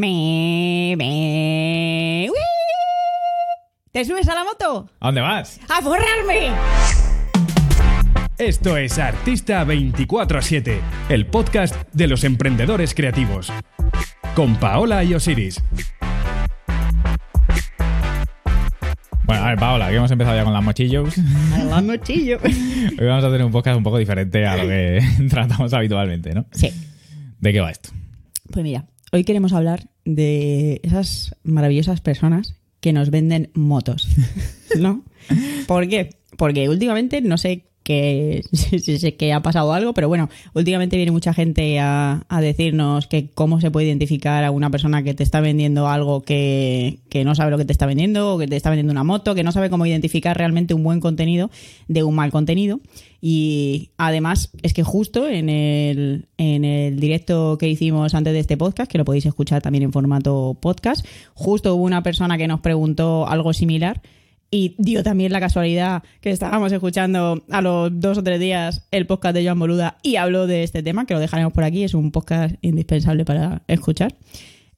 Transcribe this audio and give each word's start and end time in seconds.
Me, 0.00 0.94
me. 0.96 2.26
¿Te 3.92 4.02
subes 4.02 4.26
a 4.30 4.34
la 4.34 4.44
moto? 4.44 4.88
¿A 4.98 5.08
dónde 5.08 5.20
vas? 5.20 5.60
¡A 5.68 5.82
forrarme! 5.82 6.52
Esto 8.38 8.78
es 8.78 8.98
Artista 8.98 9.62
24-7, 9.66 10.80
el 11.10 11.26
podcast 11.26 11.74
de 11.92 12.06
los 12.06 12.24
emprendedores 12.24 12.94
creativos. 12.94 13.52
Con 14.34 14.56
Paola 14.56 15.04
y 15.04 15.12
Osiris. 15.12 15.62
Bueno, 19.24 19.44
a 19.44 19.48
ver, 19.48 19.58
Paola, 19.58 19.90
que 19.90 19.96
hemos 19.96 20.10
empezado 20.10 20.34
ya 20.34 20.44
con 20.44 20.54
las 20.54 20.64
mochillos. 20.64 21.14
A 21.70 21.82
mochillo. 21.82 22.38
Hoy 22.42 23.06
vamos 23.06 23.22
a 23.22 23.26
hacer 23.26 23.44
un 23.44 23.52
podcast 23.52 23.76
un 23.76 23.82
poco 23.82 23.98
diferente 23.98 24.46
a 24.46 24.56
lo 24.56 24.62
que 24.62 25.02
tratamos 25.28 25.74
habitualmente, 25.74 26.32
¿no? 26.32 26.46
Sí. 26.52 26.72
¿De 27.38 27.52
qué 27.52 27.60
va 27.60 27.70
esto? 27.70 27.90
Pues 28.50 28.62
mira, 28.62 28.86
hoy 29.12 29.24
queremos 29.24 29.52
hablar 29.52 29.89
de 30.04 30.80
esas 30.82 31.36
maravillosas 31.42 32.00
personas 32.00 32.56
que 32.80 32.92
nos 32.92 33.10
venden 33.10 33.50
motos, 33.54 34.08
¿no? 34.78 35.04
¿Por 35.66 35.88
qué? 35.88 36.16
Porque 36.36 36.68
últimamente 36.68 37.20
no 37.20 37.36
sé 37.38 37.64
que, 37.82 38.42
sé 38.52 39.16
que 39.16 39.32
ha 39.32 39.42
pasado 39.42 39.72
algo, 39.72 39.94
pero 39.94 40.08
bueno, 40.08 40.28
últimamente 40.54 40.96
viene 40.96 41.12
mucha 41.12 41.34
gente 41.34 41.78
a, 41.80 42.24
a 42.28 42.40
decirnos 42.40 43.06
que 43.06 43.30
cómo 43.30 43.60
se 43.60 43.70
puede 43.70 43.86
identificar 43.86 44.44
a 44.44 44.50
una 44.50 44.70
persona 44.70 45.02
que 45.02 45.14
te 45.14 45.22
está 45.22 45.40
vendiendo 45.40 45.88
algo 45.88 46.22
que, 46.22 46.98
que 47.08 47.24
no 47.24 47.34
sabe 47.34 47.50
lo 47.50 47.58
que 47.58 47.64
te 47.64 47.72
está 47.72 47.86
vendiendo, 47.86 48.34
o 48.34 48.38
que 48.38 48.46
te 48.46 48.56
está 48.56 48.70
vendiendo 48.70 48.92
una 48.92 49.04
moto, 49.04 49.34
que 49.34 49.42
no 49.42 49.52
sabe 49.52 49.70
cómo 49.70 49.86
identificar 49.86 50.36
realmente 50.36 50.74
un 50.74 50.84
buen 50.84 51.00
contenido 51.00 51.50
de 51.88 52.02
un 52.02 52.14
mal 52.14 52.30
contenido. 52.30 52.80
Y 53.20 53.90
además 53.98 54.50
es 54.62 54.72
que 54.72 54.82
justo 54.82 55.28
en 55.28 55.50
el, 55.50 56.26
en 56.38 56.64
el 56.64 56.98
directo 56.98 57.58
que 57.58 57.68
hicimos 57.68 58.14
antes 58.14 58.32
de 58.32 58.40
este 58.40 58.56
podcast, 58.56 58.90
que 58.90 58.98
lo 58.98 59.04
podéis 59.04 59.26
escuchar 59.26 59.60
también 59.60 59.84
en 59.84 59.92
formato 59.92 60.56
podcast, 60.60 61.04
justo 61.34 61.74
hubo 61.74 61.84
una 61.84 62.02
persona 62.02 62.38
que 62.38 62.48
nos 62.48 62.60
preguntó 62.60 63.26
algo 63.28 63.52
similar 63.52 64.00
y 64.50 64.74
dio 64.78 65.02
también 65.02 65.32
la 65.32 65.40
casualidad 65.40 66.02
que 66.20 66.30
estábamos 66.30 66.72
escuchando 66.72 67.44
a 67.50 67.60
los 67.60 68.00
dos 68.00 68.18
o 68.18 68.22
tres 68.22 68.40
días 68.40 68.86
el 68.90 69.06
podcast 69.06 69.34
de 69.34 69.44
Joan 69.44 69.58
Boluda 69.58 69.98
y 70.02 70.16
habló 70.16 70.46
de 70.46 70.64
este 70.64 70.82
tema, 70.82 71.06
que 71.06 71.14
lo 71.14 71.20
dejaremos 71.20 71.52
por 71.52 71.64
aquí, 71.64 71.84
es 71.84 71.94
un 71.94 72.10
podcast 72.10 72.56
indispensable 72.60 73.24
para 73.24 73.62
escuchar. 73.68 74.14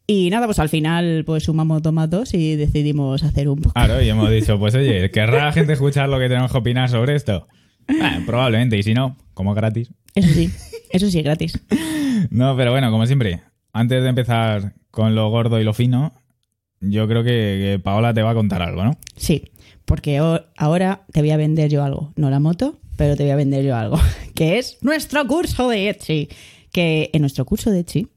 Y 0.06 0.28
nada, 0.30 0.46
pues 0.46 0.58
al 0.58 0.68
final 0.68 1.22
pues 1.24 1.44
sumamos 1.44 1.80
dos 1.82 1.92
más 1.92 2.10
dos 2.10 2.34
y 2.34 2.56
decidimos 2.56 3.22
hacer 3.22 3.48
un 3.48 3.60
podcast. 3.60 3.86
Claro, 3.86 4.02
y 4.02 4.08
hemos 4.10 4.30
dicho, 4.30 4.58
pues 4.58 4.74
oye, 4.74 5.10
¿querrá 5.10 5.46
la 5.46 5.52
gente 5.52 5.72
escuchar 5.72 6.08
lo 6.08 6.18
que 6.18 6.28
tenemos 6.28 6.52
que 6.52 6.58
opinar 6.58 6.90
sobre 6.90 7.14
esto? 7.14 7.48
Ah, 7.88 8.20
probablemente, 8.26 8.76
y 8.76 8.82
si 8.82 8.94
no, 8.94 9.16
como 9.32 9.54
gratis. 9.54 9.90
Eso 10.14 10.28
sí, 10.28 10.50
eso 10.90 11.10
sí 11.10 11.18
es 11.18 11.24
gratis. 11.24 11.58
No, 12.30 12.56
pero 12.56 12.70
bueno, 12.70 12.90
como 12.92 13.04
siempre, 13.06 13.40
antes 13.72 14.00
de 14.02 14.08
empezar 14.08 14.74
con 14.92 15.16
lo 15.16 15.28
gordo 15.30 15.58
y 15.58 15.64
lo 15.64 15.74
fino, 15.74 16.14
yo 16.80 17.08
creo 17.08 17.24
que, 17.24 17.30
que 17.30 17.80
Paola 17.82 18.14
te 18.14 18.22
va 18.22 18.30
a 18.30 18.34
contar 18.34 18.62
algo, 18.62 18.84
¿no? 18.84 18.96
Sí, 19.16 19.50
porque 19.84 20.18
ahora 20.56 21.04
te 21.12 21.20
voy 21.20 21.30
a 21.30 21.36
vender 21.36 21.70
yo 21.70 21.84
algo, 21.84 22.12
no 22.16 22.30
la 22.30 22.40
moto, 22.40 22.78
pero 22.96 23.16
te 23.16 23.24
voy 23.24 23.32
a 23.32 23.36
vender 23.36 23.64
yo 23.64 23.76
algo, 23.76 23.98
que 24.34 24.58
es 24.58 24.78
nuestro 24.80 25.26
curso 25.26 25.68
de 25.68 25.88
Etsy. 25.88 26.28
Que 26.70 27.10
en 27.12 27.20
nuestro 27.20 27.44
curso 27.44 27.70
de 27.70 27.80
Etsy, 27.80 28.08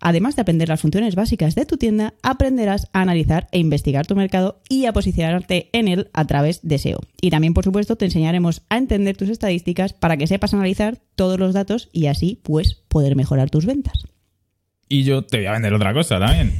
además 0.00 0.36
de 0.36 0.42
aprender 0.42 0.68
las 0.68 0.80
funciones 0.80 1.16
básicas 1.16 1.56
de 1.56 1.66
tu 1.66 1.78
tienda, 1.78 2.14
aprenderás 2.22 2.88
a 2.92 3.00
analizar 3.00 3.48
e 3.50 3.58
investigar 3.58 4.06
tu 4.06 4.14
mercado 4.14 4.60
y 4.68 4.84
a 4.84 4.92
posicionarte 4.92 5.68
en 5.72 5.88
él 5.88 6.10
a 6.12 6.24
través 6.24 6.60
de 6.62 6.78
SEO. 6.78 7.00
Y 7.20 7.30
también, 7.30 7.54
por 7.54 7.64
supuesto, 7.64 7.96
te 7.96 8.04
enseñaremos 8.04 8.62
a 8.68 8.76
entender 8.76 9.16
tus 9.16 9.30
estadísticas 9.30 9.94
para 9.94 10.16
que 10.16 10.28
sepas 10.28 10.54
analizar 10.54 11.00
todos 11.16 11.40
los 11.40 11.54
datos 11.54 11.88
y 11.92 12.06
así, 12.06 12.38
pues, 12.44 12.74
poder 12.86 13.16
mejorar 13.16 13.50
tus 13.50 13.66
ventas. 13.66 14.04
Y 14.88 15.02
yo 15.02 15.22
te 15.22 15.38
voy 15.38 15.46
a 15.46 15.52
vender 15.52 15.74
otra 15.74 15.92
cosa 15.92 16.20
también, 16.20 16.52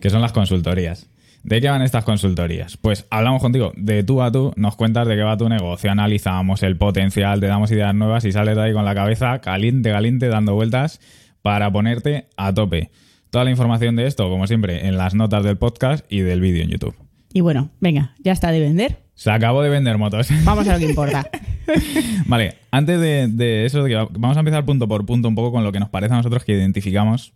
que 0.00 0.10
son 0.10 0.22
las 0.22 0.32
consultorías. 0.32 1.08
¿De 1.46 1.60
qué 1.60 1.68
van 1.68 1.80
estas 1.80 2.02
consultorías? 2.02 2.76
Pues 2.76 3.06
hablamos 3.08 3.40
contigo 3.40 3.70
de 3.76 4.02
tú 4.02 4.20
a 4.20 4.32
tú, 4.32 4.52
nos 4.56 4.74
cuentas 4.74 5.06
de 5.06 5.14
qué 5.14 5.22
va 5.22 5.36
tu 5.36 5.48
negocio, 5.48 5.92
analizamos 5.92 6.64
el 6.64 6.76
potencial, 6.76 7.38
te 7.38 7.46
damos 7.46 7.70
ideas 7.70 7.94
nuevas 7.94 8.24
y 8.24 8.32
sales 8.32 8.56
de 8.56 8.62
ahí 8.62 8.72
con 8.72 8.84
la 8.84 8.96
cabeza 8.96 9.40
caliente, 9.40 9.92
caliente, 9.92 10.26
dando 10.26 10.54
vueltas 10.54 11.00
para 11.42 11.70
ponerte 11.70 12.26
a 12.36 12.52
tope. 12.52 12.90
Toda 13.30 13.44
la 13.44 13.52
información 13.52 13.94
de 13.94 14.08
esto, 14.08 14.28
como 14.28 14.48
siempre, 14.48 14.88
en 14.88 14.98
las 14.98 15.14
notas 15.14 15.44
del 15.44 15.56
podcast 15.56 16.04
y 16.08 16.18
del 16.18 16.40
vídeo 16.40 16.64
en 16.64 16.70
YouTube. 16.70 16.96
Y 17.32 17.42
bueno, 17.42 17.70
venga, 17.78 18.16
ya 18.18 18.32
está 18.32 18.50
de 18.50 18.58
vender. 18.58 19.04
Se 19.14 19.30
acabó 19.30 19.62
de 19.62 19.70
vender 19.70 19.98
motos. 19.98 20.28
Vamos 20.42 20.66
a 20.66 20.72
lo 20.72 20.80
que 20.80 20.86
importa. 20.86 21.30
Vale, 22.26 22.56
antes 22.72 23.00
de, 23.00 23.28
de 23.28 23.66
eso, 23.66 23.84
de 23.84 23.90
que 23.90 24.08
vamos 24.18 24.36
a 24.36 24.40
empezar 24.40 24.64
punto 24.64 24.88
por 24.88 25.06
punto 25.06 25.28
un 25.28 25.36
poco 25.36 25.52
con 25.52 25.62
lo 25.62 25.70
que 25.70 25.78
nos 25.78 25.90
parece 25.90 26.12
a 26.12 26.16
nosotros 26.16 26.44
que 26.44 26.54
identificamos 26.54 27.34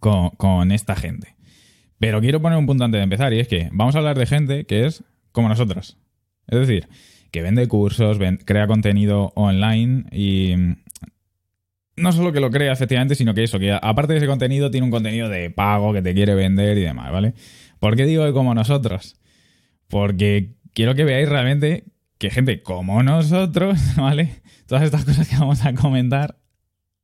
con, 0.00 0.30
con 0.30 0.72
esta 0.72 0.96
gente. 0.96 1.35
Pero 1.98 2.20
quiero 2.20 2.40
poner 2.40 2.58
un 2.58 2.66
punto 2.66 2.84
antes 2.84 2.98
de 2.98 3.04
empezar 3.04 3.32
y 3.32 3.40
es 3.40 3.48
que 3.48 3.68
vamos 3.72 3.94
a 3.94 3.98
hablar 3.98 4.18
de 4.18 4.26
gente 4.26 4.64
que 4.66 4.86
es 4.86 5.02
como 5.32 5.48
nosotros. 5.48 5.96
Es 6.46 6.60
decir, 6.60 6.88
que 7.30 7.42
vende 7.42 7.66
cursos, 7.68 8.18
crea 8.44 8.66
contenido 8.66 9.32
online 9.34 10.04
y 10.12 10.54
mm, 10.56 10.76
no 11.96 12.12
solo 12.12 12.32
que 12.32 12.40
lo 12.40 12.50
crea 12.50 12.72
efectivamente, 12.72 13.14
sino 13.14 13.34
que 13.34 13.44
eso, 13.44 13.58
que 13.58 13.72
aparte 13.72 14.12
de 14.12 14.18
ese 14.18 14.26
contenido 14.26 14.70
tiene 14.70 14.84
un 14.84 14.90
contenido 14.90 15.28
de 15.28 15.50
pago 15.50 15.92
que 15.92 16.02
te 16.02 16.14
quiere 16.14 16.34
vender 16.34 16.78
y 16.78 16.82
demás, 16.82 17.10
¿vale? 17.10 17.34
¿Por 17.78 17.96
qué 17.96 18.04
digo 18.04 18.24
que 18.24 18.32
como 18.32 18.54
nosotros? 18.54 19.16
Porque 19.88 20.54
quiero 20.74 20.94
que 20.94 21.04
veáis 21.04 21.28
realmente 21.28 21.84
que 22.18 22.30
gente 22.30 22.62
como 22.62 23.02
nosotros, 23.02 23.78
¿vale? 23.96 24.42
Todas 24.66 24.84
estas 24.84 25.04
cosas 25.04 25.28
que 25.28 25.36
vamos 25.36 25.64
a 25.64 25.74
comentar, 25.74 26.36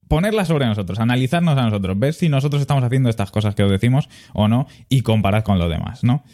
ponerlas 0.08 0.48
sobre 0.48 0.66
nosotros, 0.66 0.98
analizarnos 0.98 1.56
a 1.58 1.64
nosotros, 1.64 1.98
ver 1.98 2.14
si 2.14 2.28
nosotros 2.28 2.60
estamos 2.60 2.84
haciendo 2.84 3.08
estas 3.08 3.30
cosas 3.30 3.54
que 3.54 3.62
os 3.62 3.70
decimos 3.70 4.08
o 4.34 4.48
no 4.48 4.66
y 4.88 5.02
comparar 5.02 5.42
con 5.42 5.58
los 5.58 5.70
demás, 5.70 6.04
¿no? 6.04 6.24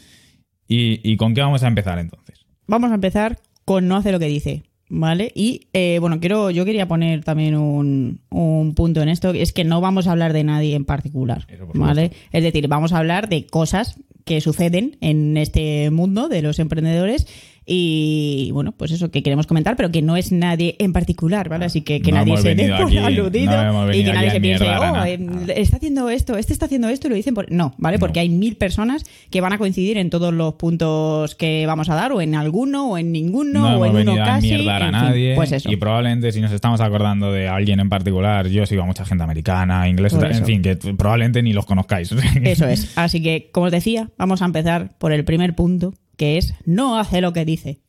¿Y, 0.66 1.00
y 1.08 1.16
con 1.16 1.34
qué 1.34 1.40
vamos 1.40 1.62
a 1.62 1.68
empezar 1.68 1.98
entonces? 1.98 2.46
Vamos 2.66 2.90
a 2.90 2.94
empezar 2.94 3.38
con 3.64 3.88
no 3.88 3.96
hace 3.96 4.12
lo 4.12 4.18
que 4.18 4.26
dice, 4.26 4.64
¿vale? 4.88 5.32
Y 5.34 5.68
eh, 5.72 5.98
bueno, 6.00 6.20
quiero, 6.20 6.50
yo 6.50 6.64
quería 6.64 6.88
poner 6.88 7.24
también 7.24 7.56
un, 7.56 8.20
un 8.30 8.74
punto 8.74 9.02
en 9.02 9.08
esto, 9.08 9.30
es 9.30 9.52
que 9.52 9.64
no 9.64 9.80
vamos 9.80 10.06
a 10.06 10.12
hablar 10.12 10.32
de 10.32 10.44
nadie 10.44 10.74
en 10.74 10.84
particular, 10.84 11.46
¿vale? 11.74 12.12
Es 12.32 12.42
decir, 12.42 12.68
vamos 12.68 12.92
a 12.92 12.98
hablar 12.98 13.28
de 13.28 13.46
cosas 13.46 14.00
que 14.24 14.40
suceden 14.40 14.98
en 15.00 15.36
este 15.36 15.90
mundo 15.90 16.28
de 16.28 16.42
los 16.42 16.58
emprendedores 16.58 17.26
y 17.70 18.50
bueno, 18.52 18.72
pues 18.72 18.90
eso 18.92 19.10
que 19.10 19.22
queremos 19.22 19.46
comentar, 19.46 19.76
pero 19.76 19.90
que 19.90 20.00
no 20.00 20.16
es 20.16 20.32
nadie 20.32 20.74
en 20.78 20.92
particular, 20.94 21.48
¿vale? 21.50 21.66
Así 21.66 21.82
que 21.82 22.00
que 22.00 22.10
No 22.10 22.18
nadie 22.18 22.36
se 22.38 22.54
dé 22.54 22.68
por 22.68 22.86
aquí- 22.86 22.96
aludido 22.98 23.52
no 23.72 23.92
y 23.92 24.04
que 24.04 24.12
nadie 24.12 24.30
se 24.30 24.36
a 24.38 24.40
piense, 24.40 24.64
oh, 24.64 25.04
eh, 25.04 25.18
está 25.56 25.76
haciendo 25.76 26.08
esto, 26.08 26.36
este 26.38 26.52
está 26.54 26.64
haciendo 26.66 26.88
esto 26.88 27.06
y 27.06 27.10
lo 27.10 27.16
dicen 27.16 27.34
por... 27.34 27.50
No, 27.52 27.74
¿vale? 27.78 27.98
Porque 27.98 28.20
hay 28.20 28.30
mil 28.30 28.56
personas 28.56 29.04
que 29.30 29.40
van 29.40 29.52
a 29.52 29.58
coincidir 29.58 29.98
en 29.98 30.08
todos 30.10 30.32
los 30.32 30.54
puntos 30.54 31.34
que 31.34 31.66
vamos 31.66 31.88
a 31.90 31.94
dar, 31.94 32.12
o 32.12 32.20
en 32.22 32.34
alguno, 32.34 32.90
o 32.92 32.98
en 32.98 33.12
ninguno, 33.12 33.60
No 33.60 33.78
o 33.78 33.84
en 33.86 33.96
uno 34.08 34.12
a 34.22 34.24
casi. 34.26 34.52
a 34.52 34.56
en 34.56 34.82
fin, 34.82 34.92
nadie. 34.92 35.34
pues 35.34 35.52
eso. 35.52 35.70
Y 35.70 35.76
probablemente 35.76 36.32
si 36.32 36.40
nos 36.40 36.52
estamos 36.52 36.80
acordando 36.80 37.32
de 37.32 37.48
alguien 37.48 37.80
en 37.80 37.88
particular, 37.90 38.48
yo 38.48 38.64
sigo 38.66 38.82
a 38.82 38.86
mucha 38.86 39.04
gente 39.04 39.24
americana, 39.24 39.88
inglesa, 39.88 40.26
en 40.30 40.44
fin, 40.44 40.62
que 40.62 40.76
probablemente 40.76 41.42
ni 41.42 41.52
los 41.52 41.66
conozcáis. 41.66 42.10
Eso 42.42 42.66
es. 42.66 42.96
Así 42.96 43.22
que, 43.22 43.50
como 43.52 43.66
os 43.66 43.72
decía, 43.72 44.08
vamos 44.16 44.42
a 44.42 44.46
empezar 44.46 44.96
por 44.98 45.12
el 45.12 45.24
primer 45.24 45.54
punto, 45.54 45.92
que 46.18 46.36
es 46.36 46.52
no 46.66 46.98
hace 46.98 47.22
lo 47.22 47.32
que 47.32 47.46
dice. 47.46 47.80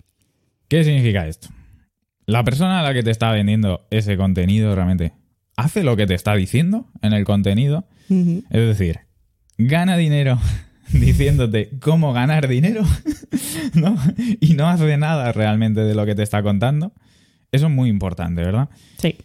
¿Qué 0.70 0.86
significa 0.86 1.28
esto? 1.28 1.50
La 2.26 2.46
persona 2.46 2.80
a 2.80 2.84
la 2.84 2.94
que 2.94 3.04
te 3.04 3.12
está 3.12 3.32
vendiendo 3.32 3.88
ese 3.90 4.16
contenido 4.16 4.74
realmente 4.76 5.14
hace 5.58 5.84
lo 5.84 5.98
que 5.98 6.08
te 6.08 6.14
está 6.14 6.36
diciendo 6.36 6.88
en 7.02 7.12
el 7.12 7.26
contenido. 7.26 7.88
Es 8.10 8.50
decir, 8.52 9.02
gana 9.58 9.98
dinero 9.98 10.40
diciéndote 10.94 11.72
cómo 11.80 12.14
ganar 12.14 12.48
dinero, 12.48 12.84
¿no? 13.74 13.98
Y 14.40 14.54
no 14.54 14.70
hace 14.70 14.98
nada 14.98 15.32
realmente 15.32 15.82
de 15.82 15.96
lo 15.96 16.06
que 16.06 16.16
te 16.16 16.24
está 16.24 16.42
contando. 16.42 16.94
Eso 17.52 17.66
es 17.66 17.72
muy 17.72 17.90
importante, 17.90 18.44
¿verdad? 18.44 18.70
Sí. 18.98 19.16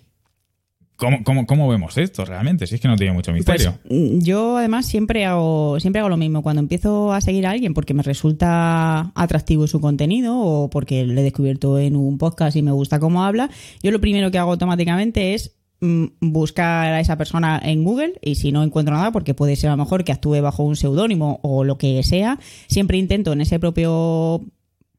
¿Cómo, 0.96 1.24
cómo, 1.24 1.46
cómo 1.46 1.68
vemos 1.68 1.98
esto 1.98 2.24
realmente? 2.24 2.66
Si 2.66 2.76
es 2.76 2.80
que 2.80 2.86
no 2.86 2.96
tiene 2.96 3.12
mucho 3.12 3.32
misterio. 3.32 3.78
Pues, 3.82 4.00
mm, 4.00 4.20
yo 4.20 4.56
además 4.56 4.86
siempre 4.86 5.24
hago, 5.24 5.78
siempre 5.80 6.00
hago 6.00 6.08
lo 6.08 6.16
mismo. 6.16 6.42
Cuando 6.42 6.60
empiezo 6.60 7.12
a 7.12 7.20
seguir 7.20 7.46
a 7.46 7.50
alguien 7.50 7.74
porque 7.74 7.94
me 7.94 8.02
resulta 8.02 9.12
atractivo 9.14 9.66
su 9.66 9.80
contenido 9.80 10.38
o 10.38 10.70
porque 10.70 11.04
le 11.04 11.20
he 11.20 11.24
descubierto 11.24 11.78
en 11.78 11.96
un 11.96 12.16
podcast 12.16 12.56
y 12.56 12.62
me 12.62 12.70
gusta 12.70 13.00
cómo 13.00 13.24
habla, 13.24 13.50
yo 13.82 13.90
lo 13.90 14.00
primero 14.00 14.30
que 14.30 14.38
hago 14.38 14.52
automáticamente 14.52 15.34
es 15.34 15.56
mm, 15.80 16.04
buscar 16.20 16.92
a 16.92 17.00
esa 17.00 17.18
persona 17.18 17.60
en 17.64 17.82
Google 17.82 18.14
y 18.22 18.36
si 18.36 18.52
no 18.52 18.62
encuentro 18.62 18.94
nada, 18.94 19.10
porque 19.10 19.34
puede 19.34 19.56
ser 19.56 19.70
a 19.70 19.76
lo 19.76 19.82
mejor 19.82 20.04
que 20.04 20.12
actúe 20.12 20.40
bajo 20.42 20.62
un 20.62 20.76
seudónimo 20.76 21.40
o 21.42 21.64
lo 21.64 21.76
que 21.76 22.00
sea, 22.04 22.38
siempre 22.68 22.98
intento 22.98 23.32
en 23.32 23.40
ese 23.40 23.58
propio 23.58 24.42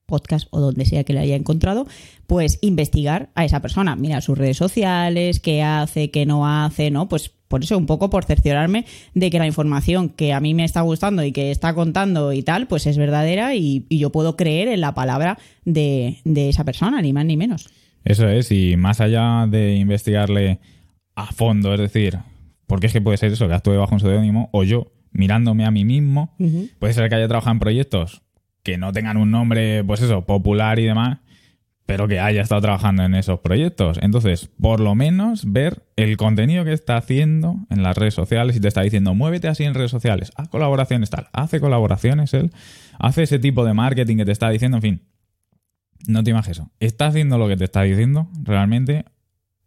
podcast 0.05 0.47
o 0.51 0.59
donde 0.59 0.85
sea 0.85 1.03
que 1.03 1.13
le 1.13 1.19
haya 1.19 1.35
encontrado, 1.35 1.87
pues 2.27 2.59
investigar 2.61 3.29
a 3.35 3.45
esa 3.45 3.61
persona, 3.61 3.95
mirar 3.95 4.21
sus 4.21 4.37
redes 4.37 4.57
sociales, 4.57 5.39
qué 5.39 5.63
hace, 5.63 6.11
qué 6.11 6.25
no 6.25 6.47
hace, 6.47 6.91
¿no? 6.91 7.09
Pues 7.09 7.31
por 7.47 7.63
eso 7.63 7.77
un 7.77 7.85
poco 7.85 8.09
por 8.09 8.25
cerciorarme 8.25 8.85
de 9.13 9.29
que 9.29 9.39
la 9.39 9.47
información 9.47 10.09
que 10.09 10.33
a 10.33 10.39
mí 10.39 10.53
me 10.53 10.63
está 10.63 10.81
gustando 10.81 11.23
y 11.23 11.31
que 11.31 11.51
está 11.51 11.73
contando 11.73 12.33
y 12.33 12.41
tal, 12.41 12.67
pues 12.67 12.87
es 12.87 12.97
verdadera 12.97 13.55
y, 13.55 13.85
y 13.89 13.99
yo 13.99 14.11
puedo 14.11 14.35
creer 14.35 14.67
en 14.67 14.81
la 14.81 14.93
palabra 14.93 15.37
de, 15.63 16.17
de 16.23 16.49
esa 16.49 16.63
persona, 16.63 17.01
ni 17.01 17.13
más 17.13 17.25
ni 17.25 17.37
menos. 17.37 17.69
Eso 18.03 18.27
es, 18.27 18.51
y 18.51 18.77
más 18.77 19.01
allá 19.01 19.47
de 19.47 19.75
investigarle 19.75 20.59
a 21.15 21.27
fondo, 21.27 21.73
es 21.73 21.79
decir, 21.79 22.19
porque 22.67 22.87
es 22.87 22.93
que 22.93 23.01
puede 23.01 23.17
ser 23.17 23.31
eso, 23.31 23.47
que 23.47 23.53
actúe 23.53 23.77
bajo 23.77 23.95
un 23.95 23.99
seudónimo, 23.99 24.49
o 24.51 24.63
yo 24.63 24.91
mirándome 25.11 25.65
a 25.65 25.71
mí 25.71 25.85
mismo. 25.85 26.35
Puede 26.77 26.93
ser 26.93 27.09
que 27.09 27.15
haya 27.15 27.27
trabajado 27.27 27.53
en 27.53 27.59
proyectos 27.59 28.24
que 28.65 28.79
no 28.79 28.91
tengan 28.91 29.15
un 29.15 29.29
nombre, 29.29 29.83
pues 29.83 30.01
eso, 30.01 30.25
popular 30.25 30.79
y 30.79 30.85
demás, 30.85 31.19
pero 31.85 32.07
que 32.07 32.19
haya 32.19 32.41
estado 32.41 32.61
trabajando 32.61 33.03
en 33.03 33.13
esos 33.13 33.39
proyectos. 33.39 33.99
Entonces, 34.01 34.49
por 34.59 34.79
lo 34.79 34.95
menos 34.95 35.53
ver 35.53 35.83
el 35.95 36.17
contenido 36.17 36.65
que 36.65 36.73
está 36.73 36.97
haciendo 36.97 37.57
en 37.69 37.83
las 37.83 37.95
redes 37.95 38.15
sociales 38.15 38.55
y 38.55 38.59
te 38.59 38.67
está 38.67 38.81
diciendo, 38.81 39.13
muévete 39.13 39.47
así 39.47 39.63
en 39.63 39.75
redes 39.75 39.91
sociales, 39.91 40.31
haz 40.35 40.49
colaboraciones 40.49 41.11
tal, 41.11 41.27
hace 41.31 41.59
colaboraciones 41.59 42.33
él, 42.33 42.51
hace 42.97 43.23
ese 43.23 43.37
tipo 43.37 43.63
de 43.65 43.75
marketing 43.75 44.17
que 44.17 44.25
te 44.25 44.31
está 44.31 44.49
diciendo, 44.49 44.77
en 44.77 44.81
fin. 44.81 45.01
No 46.07 46.23
te 46.23 46.31
images 46.31 46.57
eso. 46.57 46.71
¿Está 46.79 47.07
haciendo 47.07 47.37
lo 47.37 47.47
que 47.47 47.57
te 47.57 47.63
está 47.63 47.83
diciendo 47.83 48.27
realmente 48.43 49.05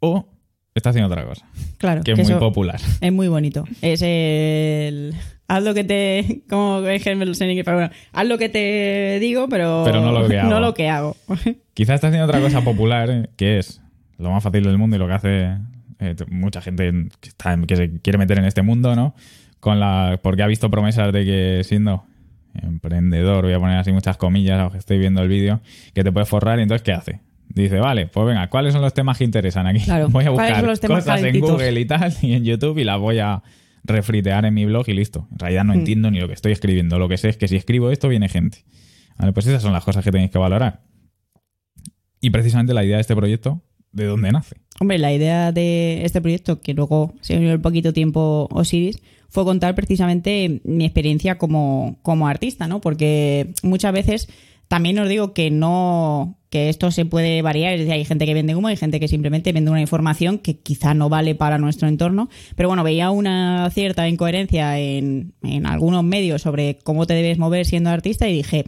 o 0.00 0.29
está 0.75 0.91
haciendo 0.91 1.09
otra 1.09 1.25
cosa? 1.25 1.47
Claro, 1.79 2.03
Que 2.03 2.12
es 2.12 2.19
que 2.19 2.25
muy 2.25 2.35
popular. 2.35 2.81
es 3.00 3.12
muy 3.12 3.29
bonito. 3.29 3.65
Es 3.82 4.03
el... 4.03 5.15
Haz 5.49 5.62
lo 5.62 5.75
que 5.75 5.85
te... 5.85 6.43
Como 6.49 6.87
es 6.87 7.03
que 7.03 7.15
me 7.15 7.25
lo 7.25 7.35
sé 7.35 7.47
pero 7.65 7.76
bueno. 7.79 7.91
Haz 8.12 8.26
lo 8.26 8.38
que 8.38 8.49
te 8.49 9.19
digo, 9.20 9.49
pero... 9.49 9.82
Pero 9.85 10.00
no 10.00 10.12
lo 10.12 10.29
que 10.29 10.38
hago. 10.41 10.50
No 10.50 10.61
lo 10.61 10.75
que 10.75 10.88
hago. 10.88 11.17
Quizás 11.75 11.97
está 11.97 12.09
haciendo 12.09 12.26
otra 12.26 12.41
cosa 12.41 12.62
popular, 12.62 13.31
que 13.37 13.59
es 13.59 13.81
lo 14.19 14.31
más 14.31 14.43
fácil 14.43 14.65
del 14.65 14.79
mundo 14.79 14.97
y 14.97 14.99
lo 14.99 15.06
que 15.06 15.12
hace 15.15 15.56
eh, 16.00 16.15
mucha 16.29 16.61
gente 16.61 17.09
que, 17.21 17.29
está, 17.29 17.56
que 17.67 17.76
se 17.76 18.00
quiere 18.00 18.19
meter 18.19 18.38
en 18.38 18.44
este 18.44 18.62
mundo, 18.62 18.94
¿no? 18.94 19.14
Con 19.61 19.81
la, 19.81 20.21
porque 20.23 20.43
ha 20.43 20.47
visto 20.47 20.71
promesas 20.71 21.12
de 21.12 21.25
que 21.25 21.64
siendo 21.64 22.05
emprendedor, 22.62 23.44
voy 23.44 23.53
a 23.55 23.59
poner 23.59 23.79
así 23.79 23.93
muchas 23.93 24.17
comillas, 24.17 24.61
aunque 24.61 24.79
estoy 24.79 24.99
viendo 24.99 25.23
el 25.23 25.29
vídeo, 25.29 25.61
que 25.94 26.05
te 26.05 26.12
puedes 26.12 26.29
forrar 26.29 26.59
y 26.59 26.62
entonces 26.62 26.82
¿qué 26.82 26.93
hace? 26.93 27.21
Dice, 27.62 27.78
vale, 27.81 28.06
pues 28.06 28.26
venga, 28.26 28.49
¿cuáles 28.50 28.72
son 28.72 28.82
los 28.82 28.94
temas 28.94 29.19
que 29.19 29.25
interesan 29.25 29.66
aquí? 29.66 29.81
Claro, 29.84 30.08
voy 30.10 30.25
a 30.25 30.31
¿cuáles 30.31 30.50
buscar 30.50 30.60
son 30.60 30.66
los 30.69 30.81
temas 30.81 31.05
cosas 31.05 31.22
en? 31.22 31.40
Google 31.40 31.81
y 31.81 31.84
tal 31.84 32.14
y 32.22 32.32
en 32.32 32.44
YouTube 32.44 32.78
y 32.78 32.84
las 32.84 32.99
voy 32.99 33.19
a 33.19 33.43
refritear 33.84 34.44
en 34.44 34.55
mi 34.55 34.64
blog 34.66 34.88
y 34.88 34.93
listo. 34.94 35.26
En 35.32 35.38
realidad 35.38 35.64
no 35.64 35.72
Mm. 35.75 35.78
entiendo 35.78 36.10
ni 36.10 36.20
lo 36.20 36.28
que 36.28 36.34
estoy 36.34 36.52
escribiendo. 36.52 36.99
Lo 36.99 37.08
que 37.08 37.16
sé 37.16 37.28
es 37.31 37.37
que 37.37 37.49
si 37.49 37.56
escribo 37.56 37.90
esto 37.90 38.08
viene 38.08 38.28
gente. 38.28 38.64
Vale, 39.19 39.32
pues 39.32 39.46
esas 39.46 39.62
son 39.62 39.72
las 39.72 39.84
cosas 39.84 40.05
que 40.05 40.10
tenéis 40.12 40.31
que 40.31 40.38
valorar. 40.38 40.82
Y 42.20 42.31
precisamente 42.31 42.75
la 42.75 42.84
idea 42.84 42.96
de 42.96 43.00
este 43.02 43.14
proyecto, 43.16 43.62
¿de 43.93 44.04
dónde 44.04 44.31
nace? 44.32 44.56
Hombre, 44.81 44.99
la 44.99 45.12
idea 45.12 45.52
de 45.52 46.04
este 46.04 46.20
proyecto, 46.20 46.61
que 46.61 46.75
luego 46.75 47.14
se 47.20 47.37
unió 47.37 47.52
el 47.52 47.61
poquito 47.61 47.93
tiempo 47.93 48.49
Osiris, 48.52 49.00
fue 49.28 49.44
contar 49.44 49.75
precisamente 49.75 50.61
mi 50.64 50.84
experiencia 50.84 51.38
como, 51.38 51.99
como 52.02 52.28
artista, 52.28 52.66
¿no? 52.66 52.81
Porque 52.81 53.52
muchas 53.62 53.93
veces 53.93 54.28
también 54.69 54.99
os 54.99 55.09
digo 55.09 55.32
que 55.32 55.50
no 55.50 56.38
que 56.50 56.70
esto 56.70 56.91
se 56.91 57.05
puede 57.05 57.43
variar, 57.43 57.75
es 57.75 57.81
decir, 57.81 57.93
hay 57.93 58.05
gente 58.06 58.25
que 58.25 58.32
vende 58.32 58.55
humo, 58.55 58.69
hay 58.69 58.76
gente 58.76 59.00
que 59.00 59.09
simplemente 59.09 59.53
vende 59.53 59.70
una 59.70 59.82
información 59.82 60.38
que 60.38 60.59
quizá 60.59 60.94
no 60.94 61.11
vale 61.11 61.35
para 61.35 61.59
nuestro 61.59 61.88
entorno, 61.88 62.31
pero 62.56 62.69
bueno, 62.69 62.82
veía 62.85 63.11
una 63.11 63.69
cierta 63.70 64.09
incoherencia 64.09 64.79
en, 64.79 65.35
en 65.43 65.67
algunos 65.67 66.05
medios 66.05 66.41
sobre 66.41 66.79
cómo 66.79 67.06
te 67.06 67.15
debes 67.15 67.38
mover 67.38 67.67
siendo 67.67 67.91
artista 67.91 68.29
y 68.29 68.32
dije, 68.32 68.65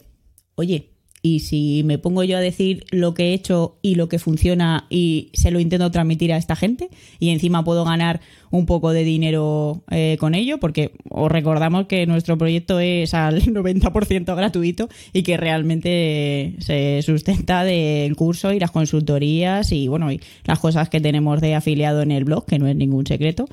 oye, 0.56 0.89
y 1.22 1.40
si 1.40 1.82
me 1.84 1.98
pongo 1.98 2.24
yo 2.24 2.38
a 2.38 2.40
decir 2.40 2.84
lo 2.90 3.12
que 3.14 3.30
he 3.30 3.34
hecho 3.34 3.78
y 3.82 3.94
lo 3.96 4.08
que 4.08 4.18
funciona 4.18 4.86
y 4.88 5.30
se 5.34 5.50
lo 5.50 5.60
intento 5.60 5.90
transmitir 5.90 6.32
a 6.32 6.38
esta 6.38 6.56
gente 6.56 6.88
y 7.18 7.30
encima 7.30 7.62
puedo 7.62 7.84
ganar 7.84 8.20
un 8.50 8.66
poco 8.66 8.92
de 8.92 9.04
dinero 9.04 9.82
eh, 9.90 10.16
con 10.18 10.34
ello, 10.34 10.58
porque 10.58 10.92
os 11.08 11.30
recordamos 11.30 11.86
que 11.86 12.06
nuestro 12.06 12.38
proyecto 12.38 12.80
es 12.80 13.14
al 13.14 13.42
90% 13.44 14.34
gratuito 14.34 14.88
y 15.12 15.22
que 15.22 15.36
realmente 15.36 16.54
se 16.58 17.02
sustenta 17.02 17.64
del 17.64 18.16
curso 18.16 18.52
y 18.52 18.58
las 18.58 18.70
consultorías 18.70 19.72
y 19.72 19.88
bueno, 19.88 20.10
y 20.10 20.20
las 20.44 20.58
cosas 20.58 20.88
que 20.88 21.00
tenemos 21.00 21.40
de 21.40 21.54
afiliado 21.54 22.02
en 22.02 22.12
el 22.12 22.24
blog, 22.24 22.46
que 22.46 22.58
no 22.58 22.66
es 22.66 22.76
ningún 22.76 23.06
secreto, 23.06 23.46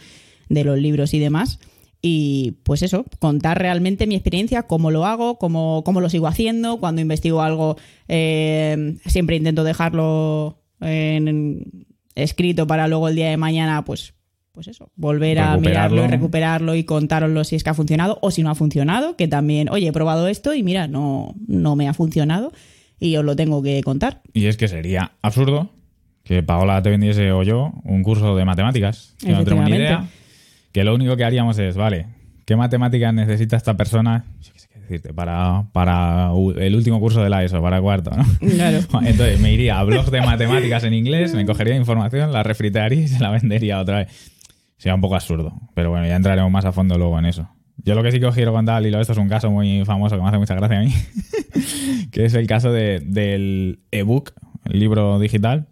de 0.49 0.63
los 0.63 0.79
libros 0.79 1.13
y 1.13 1.19
demás. 1.19 1.59
Y 2.09 2.51
pues 2.63 2.83
eso, 2.83 3.03
contar 3.19 3.59
realmente 3.59 4.07
mi 4.07 4.15
experiencia, 4.15 4.63
cómo 4.63 4.91
lo 4.91 5.05
hago, 5.05 5.37
cómo, 5.37 5.83
cómo 5.83 5.99
lo 5.99 6.09
sigo 6.09 6.27
haciendo. 6.27 6.77
Cuando 6.77 7.01
investigo 7.01 7.41
algo, 7.41 7.75
eh, 8.07 8.95
siempre 9.07 9.35
intento 9.35 9.65
dejarlo 9.65 10.61
en, 10.79 11.85
escrito 12.15 12.65
para 12.65 12.87
luego 12.87 13.09
el 13.09 13.15
día 13.15 13.29
de 13.29 13.35
mañana, 13.35 13.83
pues, 13.83 14.13
pues 14.53 14.69
eso, 14.69 14.89
volver 14.95 15.39
a 15.39 15.57
mirarlo 15.57 16.05
y 16.05 16.07
recuperarlo 16.07 16.75
y 16.75 16.85
contároslo 16.85 17.43
si 17.43 17.57
es 17.57 17.65
que 17.65 17.71
ha 17.71 17.73
funcionado 17.73 18.19
o 18.21 18.31
si 18.31 18.41
no 18.41 18.51
ha 18.51 18.55
funcionado, 18.55 19.17
que 19.17 19.27
también, 19.27 19.67
oye, 19.69 19.89
he 19.89 19.91
probado 19.91 20.29
esto 20.29 20.53
y 20.53 20.63
mira, 20.63 20.87
no, 20.87 21.35
no 21.45 21.75
me 21.75 21.89
ha 21.89 21.93
funcionado 21.93 22.53
y 23.01 23.17
os 23.17 23.25
lo 23.25 23.35
tengo 23.35 23.61
que 23.61 23.83
contar. 23.83 24.21
Y 24.31 24.45
es 24.45 24.55
que 24.55 24.69
sería 24.69 25.11
absurdo 25.21 25.71
que 26.23 26.41
Paola 26.41 26.81
te 26.81 26.89
vendiese 26.89 27.33
o 27.33 27.43
yo 27.43 27.73
un 27.83 28.01
curso 28.01 28.33
de 28.37 28.45
matemáticas, 28.45 29.13
que 29.19 29.33
no 29.33 29.43
tenemos 29.43 29.69
ni 29.69 29.75
idea. 29.75 30.07
Que 30.77 30.83
lo 30.83 30.93
único 30.93 31.17
que 31.17 31.23
haríamos 31.23 31.57
es, 31.57 31.75
vale, 31.75 32.05
¿qué 32.45 32.55
matemáticas 32.55 33.11
necesita 33.11 33.57
esta 33.57 33.75
persona? 33.75 34.25
Decirte, 34.81 35.11
para, 35.11 35.65
para 35.73 36.29
el 36.59 36.75
último 36.75 36.99
curso 36.99 37.23
de 37.23 37.31
la 37.31 37.43
ESO, 37.43 37.63
para 37.63 37.81
cuarto, 37.81 38.11
¿no? 38.11 38.23
Claro. 38.39 38.77
Entonces 39.05 39.39
me 39.39 39.51
iría 39.51 39.79
a 39.79 39.83
blogs 39.83 40.11
de 40.11 40.21
matemáticas 40.21 40.83
en 40.83 40.93
inglés, 40.93 41.33
me 41.33 41.47
cogería 41.47 41.75
información, 41.75 42.31
la 42.31 42.43
refritearía 42.43 43.01
y 43.01 43.07
se 43.07 43.19
la 43.19 43.31
vendería 43.31 43.79
otra 43.79 43.97
vez. 43.97 44.31
Sería 44.77 44.93
un 44.93 45.01
poco 45.01 45.15
absurdo, 45.15 45.51
pero 45.73 45.89
bueno, 45.89 46.05
ya 46.05 46.15
entraremos 46.15 46.51
más 46.51 46.63
a 46.65 46.71
fondo 46.71 46.95
luego 46.97 47.17
en 47.17 47.25
eso. 47.25 47.49
Yo 47.77 47.95
lo 47.95 48.03
que 48.03 48.11
sí 48.11 48.19
que 48.19 48.27
os 48.27 48.35
quiero 48.35 48.53
contar, 48.53 48.75
al 48.75 48.85
hilo, 48.85 49.01
esto 49.01 49.13
es 49.13 49.19
un 49.19 49.29
caso 49.29 49.49
muy 49.49 49.83
famoso 49.83 50.15
que 50.15 50.21
me 50.21 50.27
hace 50.27 50.37
mucha 50.37 50.53
gracia 50.53 50.79
a 50.79 50.83
mí, 50.83 50.93
que 52.11 52.25
es 52.25 52.35
el 52.35 52.45
caso 52.45 52.71
de- 52.71 52.99
del 53.03 53.79
ebook, 53.91 54.33
el 54.65 54.79
libro 54.79 55.17
digital, 55.19 55.67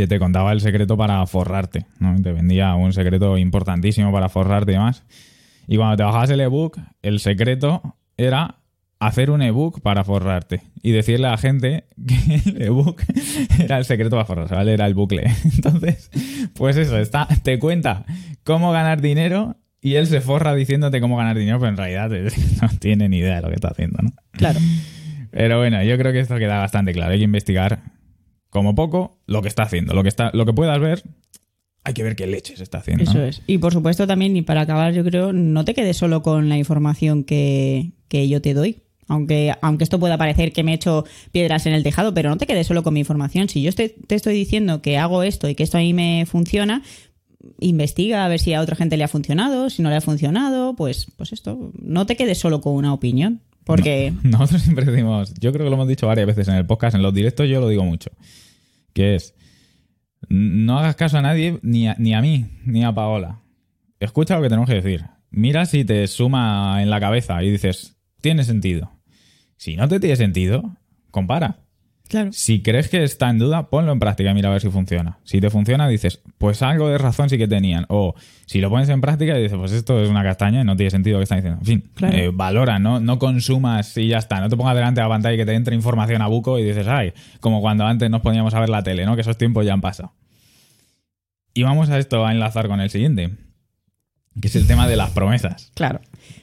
que 0.00 0.06
te 0.06 0.18
contaba 0.18 0.52
el 0.52 0.60
secreto 0.60 0.96
para 0.96 1.26
forrarte, 1.26 1.86
¿no? 1.98 2.16
Te 2.22 2.32
vendía 2.32 2.74
un 2.74 2.94
secreto 2.94 3.36
importantísimo 3.36 4.10
para 4.12 4.30
forrarte 4.30 4.72
y 4.72 4.74
demás. 4.74 5.04
Y 5.66 5.76
cuando 5.76 5.96
te 5.96 6.02
bajabas 6.04 6.30
el 6.30 6.40
ebook, 6.40 6.78
el 7.02 7.20
secreto 7.20 7.96
era 8.16 8.56
hacer 8.98 9.30
un 9.30 9.42
ebook 9.42 9.82
para 9.82 10.04
forrarte 10.04 10.62
y 10.82 10.92
decirle 10.92 11.26
a 11.26 11.32
la 11.32 11.38
gente 11.38 11.84
que 12.06 12.40
el 12.46 12.62
ebook 12.62 13.02
era 13.58 13.76
el 13.76 13.84
secreto 13.84 14.16
para 14.16 14.24
forrarse, 14.24 14.54
¿vale? 14.54 14.72
Era 14.72 14.86
el 14.86 14.94
bucle. 14.94 15.24
Entonces, 15.44 16.10
pues 16.54 16.78
eso, 16.78 16.96
está, 16.98 17.28
te 17.42 17.58
cuenta 17.58 18.06
cómo 18.42 18.72
ganar 18.72 19.02
dinero 19.02 19.58
y 19.82 19.96
él 19.96 20.06
se 20.06 20.22
forra 20.22 20.54
diciéndote 20.54 21.00
cómo 21.00 21.18
ganar 21.18 21.36
dinero, 21.36 21.58
pero 21.58 21.70
en 21.70 21.76
realidad 21.76 22.10
no 22.62 22.68
tiene 22.78 23.10
ni 23.10 23.18
idea 23.18 23.36
de 23.36 23.42
lo 23.42 23.48
que 23.48 23.54
está 23.54 23.68
haciendo, 23.68 23.98
¿no? 24.02 24.14
Claro. 24.32 24.60
Pero 25.30 25.58
bueno, 25.58 25.82
yo 25.82 25.98
creo 25.98 26.12
que 26.12 26.20
esto 26.20 26.38
queda 26.38 26.58
bastante 26.58 26.92
claro. 26.92 27.12
Hay 27.12 27.18
que 27.18 27.24
investigar 27.24 27.82
como 28.50 28.74
poco 28.74 29.18
lo 29.26 29.42
que 29.42 29.48
está 29.48 29.62
haciendo. 29.64 29.94
Lo 29.94 30.02
que, 30.02 30.08
está, 30.08 30.30
lo 30.34 30.44
que 30.46 30.52
puedas 30.52 30.78
ver, 30.80 31.02
hay 31.84 31.94
que 31.94 32.02
ver 32.02 32.16
qué 32.16 32.26
leches 32.26 32.60
está 32.60 32.78
haciendo. 32.78 33.04
Eso 33.04 33.22
es. 33.22 33.42
Y 33.46 33.58
por 33.58 33.72
supuesto 33.72 34.06
también, 34.06 34.36
y 34.36 34.42
para 34.42 34.60
acabar, 34.62 34.92
yo 34.92 35.02
creo, 35.04 35.32
no 35.32 35.64
te 35.64 35.74
quedes 35.74 35.96
solo 35.96 36.22
con 36.22 36.48
la 36.48 36.58
información 36.58 37.24
que, 37.24 37.92
que 38.08 38.28
yo 38.28 38.42
te 38.42 38.52
doy. 38.54 38.82
Aunque, 39.08 39.52
aunque 39.60 39.82
esto 39.82 39.98
pueda 39.98 40.16
parecer 40.18 40.52
que 40.52 40.62
me 40.62 40.70
he 40.70 40.74
hecho 40.76 41.04
piedras 41.32 41.66
en 41.66 41.72
el 41.72 41.82
tejado, 41.82 42.14
pero 42.14 42.28
no 42.30 42.36
te 42.36 42.46
quedes 42.46 42.68
solo 42.68 42.84
con 42.84 42.94
mi 42.94 43.00
información. 43.00 43.48
Si 43.48 43.60
yo 43.60 43.68
estoy- 43.68 43.88
te 44.06 44.14
estoy 44.14 44.34
diciendo 44.34 44.82
que 44.82 44.98
hago 44.98 45.24
esto 45.24 45.48
y 45.48 45.56
que 45.56 45.64
esto 45.64 45.78
a 45.78 45.80
mí 45.80 45.92
me 45.94 46.26
funciona, 46.26 46.82
investiga 47.58 48.24
a 48.24 48.28
ver 48.28 48.38
si 48.38 48.52
a 48.54 48.60
otra 48.60 48.76
gente 48.76 48.96
le 48.96 49.04
ha 49.04 49.08
funcionado, 49.08 49.70
si 49.70 49.82
no 49.82 49.88
le 49.90 49.96
ha 49.96 50.00
funcionado, 50.00 50.74
pues, 50.76 51.06
pues 51.16 51.32
esto, 51.32 51.72
no 51.80 52.06
te 52.06 52.16
quedes 52.16 52.38
solo 52.38 52.60
con 52.60 52.74
una 52.74 52.92
opinión. 52.92 53.40
Porque 53.64 54.12
Nosotros 54.22 54.62
siempre 54.62 54.84
decimos, 54.84 55.34
yo 55.40 55.52
creo 55.52 55.64
que 55.64 55.70
lo 55.70 55.74
hemos 55.76 55.88
dicho 55.88 56.06
varias 56.06 56.26
veces 56.26 56.48
en 56.48 56.54
el 56.54 56.66
podcast, 56.66 56.94
en 56.94 57.02
los 57.02 57.12
directos 57.14 57.48
yo 57.48 57.60
lo 57.60 57.68
digo 57.68 57.84
mucho, 57.84 58.10
que 58.92 59.14
es, 59.14 59.34
no 60.28 60.78
hagas 60.78 60.96
caso 60.96 61.18
a 61.18 61.22
nadie, 61.22 61.58
ni 61.62 61.88
a, 61.88 61.96
ni 61.98 62.14
a 62.14 62.20
mí, 62.20 62.46
ni 62.64 62.84
a 62.84 62.92
Paola. 62.92 63.40
Escucha 63.98 64.36
lo 64.36 64.42
que 64.42 64.48
tenemos 64.48 64.68
que 64.68 64.74
decir. 64.74 65.04
Mira 65.30 65.66
si 65.66 65.84
te 65.84 66.06
suma 66.06 66.82
en 66.82 66.90
la 66.90 67.00
cabeza 67.00 67.42
y 67.42 67.50
dices, 67.50 67.96
tiene 68.20 68.44
sentido. 68.44 68.90
Si 69.56 69.76
no 69.76 69.88
te 69.88 70.00
tiene 70.00 70.16
sentido, 70.16 70.76
compara. 71.10 71.60
Claro. 72.10 72.32
Si 72.32 72.60
crees 72.60 72.88
que 72.88 73.04
está 73.04 73.30
en 73.30 73.38
duda, 73.38 73.70
ponlo 73.70 73.92
en 73.92 74.00
práctica 74.00 74.32
y 74.32 74.34
mira 74.34 74.48
a 74.48 74.52
ver 74.52 74.60
si 74.60 74.68
funciona. 74.68 75.18
Si 75.22 75.40
te 75.40 75.48
funciona, 75.48 75.86
dices, 75.86 76.20
pues 76.38 76.60
algo 76.60 76.88
de 76.88 76.98
razón 76.98 77.30
sí 77.30 77.38
que 77.38 77.46
tenían. 77.46 77.86
O 77.88 78.16
si 78.46 78.60
lo 78.60 78.68
pones 78.68 78.88
en 78.88 79.00
práctica 79.00 79.38
y 79.38 79.42
dices, 79.44 79.56
pues 79.56 79.70
esto 79.70 80.02
es 80.02 80.08
una 80.10 80.24
castaña 80.24 80.62
y 80.62 80.64
no 80.64 80.74
tiene 80.74 80.90
sentido 80.90 81.14
lo 81.14 81.20
que 81.20 81.22
están 81.22 81.38
diciendo. 81.38 81.60
En 81.60 81.66
fin, 81.66 81.90
Claro. 81.94 82.16
eh, 82.16 82.30
valora, 82.34 82.80
¿no? 82.80 82.98
no 82.98 83.20
consumas 83.20 83.96
y 83.96 84.08
ya 84.08 84.18
está. 84.18 84.40
No 84.40 84.48
te 84.48 84.56
pongas 84.56 84.74
delante 84.74 85.00
de 85.00 85.04
la 85.04 85.08
pantalla 85.08 85.34
y 85.34 85.38
que 85.38 85.46
te 85.46 85.54
entre 85.54 85.76
información 85.76 86.20
a 86.20 86.26
buco 86.26 86.58
y 86.58 86.64
dices, 86.64 86.88
ay, 86.88 87.12
como 87.38 87.60
cuando 87.60 87.86
antes 87.86 88.10
nos 88.10 88.22
poníamos 88.22 88.54
a 88.54 88.58
ver 88.60 88.70
la 88.70 88.82
tele, 88.82 89.06
¿no? 89.06 89.14
Que 89.14 89.20
esos 89.20 89.38
tiempos 89.38 89.64
ya 89.64 89.72
han 89.72 89.80
pasado. 89.80 90.12
Y 91.54 91.62
vamos 91.62 91.90
a 91.90 91.98
esto 91.98 92.26
a 92.26 92.32
enlazar 92.32 92.66
con 92.68 92.80
el 92.80 92.90
siguiente, 92.90 93.30
que 94.40 94.48
es 94.48 94.56
el 94.56 94.66
tema 94.66 94.88
de 94.88 94.96
las 94.96 95.10
promesas. 95.10 95.70
Claro. 95.74 96.00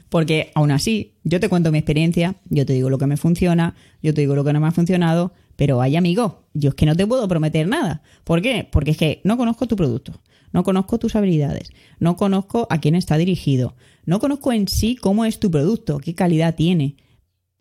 Porque 0.10 0.52
aún 0.56 0.72
así, 0.72 1.16
yo 1.26 1.40
te 1.42 1.50
cuento 1.50 1.72
mi 1.74 1.78
experiencia, 1.80 2.36
yo 2.50 2.66
te 2.66 2.72
digo 2.74 2.90
lo 2.90 2.98
que 2.98 3.08
me 3.08 3.18
funciona, 3.18 3.76
yo 4.02 4.14
te 4.14 4.22
digo 4.22 4.36
lo 4.36 4.46
que 4.46 4.54
no 4.54 4.62
me 4.62 4.68
ha 4.68 4.72
funcionado, 4.72 5.34
pero 5.58 5.82
ay 5.82 5.98
amigo, 5.98 6.44
yo 6.54 6.70
es 6.70 6.76
que 6.76 6.86
no 6.86 6.96
te 6.96 7.06
puedo 7.06 7.28
prometer 7.28 7.68
nada. 7.68 8.02
¿Por 8.24 8.42
qué? 8.42 8.66
Porque 8.72 8.92
es 8.92 8.98
que 8.98 9.22
no 9.26 9.36
conozco 9.36 9.68
tu 9.68 9.76
producto, 9.76 10.22
no 10.54 10.64
conozco 10.64 11.00
tus 11.00 11.16
habilidades, 11.16 11.72
no 12.00 12.16
conozco 12.16 12.68
a 12.70 12.80
quién 12.80 12.96
está 12.96 13.18
dirigido, 13.18 13.76
no 14.06 14.20
conozco 14.20 14.54
en 14.54 14.68
sí 14.68 14.96
cómo 14.96 15.26
es 15.26 15.40
tu 15.40 15.52
producto, 15.52 15.98
qué 15.98 16.16
calidad 16.16 16.56
tiene. 16.56 16.96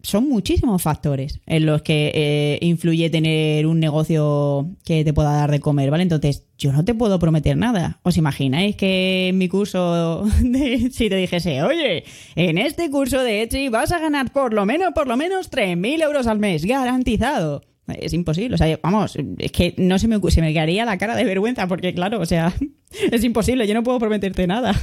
son 0.02 0.28
muchísimos 0.28 0.82
factores 0.82 1.40
en 1.46 1.66
los 1.66 1.82
que 1.82 2.12
eh, 2.14 2.58
influye 2.60 3.10
tener 3.10 3.66
un 3.66 3.80
negocio 3.80 4.76
que 4.84 5.02
te 5.02 5.12
pueda 5.12 5.32
dar 5.32 5.50
de 5.50 5.58
comer, 5.58 5.90
¿vale? 5.90 6.04
Entonces, 6.04 6.46
yo 6.58 6.72
no 6.72 6.84
te 6.84 6.94
puedo 6.94 7.18
prometer 7.18 7.56
nada. 7.56 7.98
¿Os 8.02 8.16
imagináis 8.16 8.76
que 8.76 9.28
en 9.28 9.38
mi 9.38 9.48
curso, 9.48 10.24
de, 10.42 10.90
si 10.92 11.08
te 11.08 11.16
dijese, 11.16 11.62
oye, 11.62 12.04
en 12.36 12.58
este 12.58 12.90
curso 12.90 13.20
de 13.22 13.42
Etsy 13.42 13.68
vas 13.70 13.90
a 13.90 13.98
ganar 13.98 14.32
por 14.32 14.52
lo 14.52 14.66
menos, 14.66 14.92
por 14.94 15.08
lo 15.08 15.16
menos 15.16 15.50
3.000 15.50 16.02
euros 16.02 16.26
al 16.26 16.38
mes, 16.38 16.64
garantizado? 16.66 17.62
Es 17.88 18.12
imposible, 18.12 18.54
o 18.54 18.58
sea, 18.58 18.78
vamos, 18.82 19.16
es 19.38 19.52
que 19.52 19.74
no 19.78 19.98
se 19.98 20.08
me, 20.08 20.18
se 20.30 20.40
me 20.40 20.52
quedaría 20.52 20.84
la 20.84 20.98
cara 20.98 21.14
de 21.14 21.24
vergüenza 21.24 21.68
porque, 21.68 21.94
claro, 21.94 22.20
o 22.20 22.26
sea, 22.26 22.52
es 23.12 23.22
imposible, 23.22 23.66
yo 23.66 23.74
no 23.74 23.82
puedo 23.82 23.98
prometerte 23.98 24.46
nada. 24.46 24.74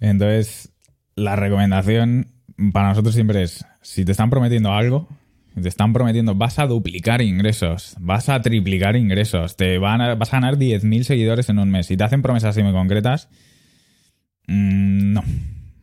Entonces, 0.00 0.72
la 1.16 1.36
recomendación 1.36 2.28
para 2.72 2.88
nosotros 2.90 3.14
siempre 3.14 3.42
es, 3.42 3.64
si 3.80 4.04
te 4.04 4.12
están 4.12 4.30
prometiendo 4.30 4.72
algo, 4.72 5.08
te 5.60 5.68
están 5.68 5.92
prometiendo, 5.92 6.34
vas 6.34 6.58
a 6.58 6.66
duplicar 6.66 7.20
ingresos, 7.20 7.96
vas 8.00 8.28
a 8.28 8.40
triplicar 8.40 8.96
ingresos, 8.96 9.56
te 9.56 9.78
van 9.78 10.00
a, 10.00 10.14
vas 10.14 10.32
a 10.32 10.36
ganar 10.36 10.56
10.000 10.56 11.02
seguidores 11.02 11.48
en 11.48 11.58
un 11.58 11.70
mes. 11.70 11.86
Si 11.86 11.96
te 11.96 12.04
hacen 12.04 12.22
promesas 12.22 12.50
así 12.50 12.62
muy 12.62 12.72
concretas, 12.72 13.28
mmm, 14.46 15.12
no. 15.12 15.24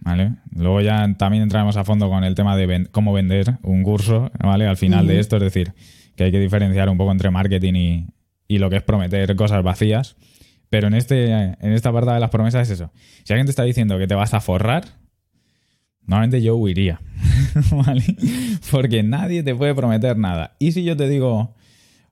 ¿Vale? 0.01 0.35
Luego 0.55 0.81
ya 0.81 1.13
también 1.17 1.43
entraremos 1.43 1.77
a 1.77 1.83
fondo 1.83 2.09
con 2.09 2.23
el 2.23 2.33
tema 2.33 2.55
de 2.55 2.65
ven 2.65 2.89
cómo 2.91 3.13
vender 3.13 3.57
un 3.61 3.83
curso, 3.83 4.31
¿vale? 4.39 4.65
Al 4.65 4.77
final 4.77 5.05
de 5.05 5.19
esto, 5.19 5.35
es 5.35 5.43
decir, 5.43 5.73
que 6.19 6.25
hay 6.25 6.31
que 6.33 6.39
diferenciar 6.41 6.89
un 6.89 6.97
poco 6.97 7.13
entre 7.13 7.31
marketing 7.31 7.75
y, 7.75 8.07
y 8.45 8.57
lo 8.57 8.69
que 8.69 8.75
es 8.75 8.83
prometer 8.83 9.33
cosas 9.37 9.63
vacías. 9.63 10.17
Pero 10.69 10.87
en, 10.87 10.93
este, 10.93 11.31
en 11.31 11.71
esta 11.71 11.93
parte 11.93 12.11
de 12.11 12.19
las 12.19 12.29
promesas 12.29 12.67
es 12.67 12.73
eso. 12.73 12.91
Si 13.23 13.31
alguien 13.31 13.45
te 13.45 13.51
está 13.51 13.63
diciendo 13.63 13.97
que 13.97 14.05
te 14.05 14.15
vas 14.15 14.33
a 14.33 14.41
forrar, 14.41 14.83
normalmente 16.01 16.41
yo 16.41 16.57
huiría. 16.57 16.99
Porque 18.71 19.01
nadie 19.01 19.43
te 19.43 19.55
puede 19.55 19.73
prometer 19.73 20.17
nada. 20.17 20.57
Y 20.59 20.73
si 20.73 20.83
yo 20.83 20.97
te 20.97 21.07
digo, 21.07 21.55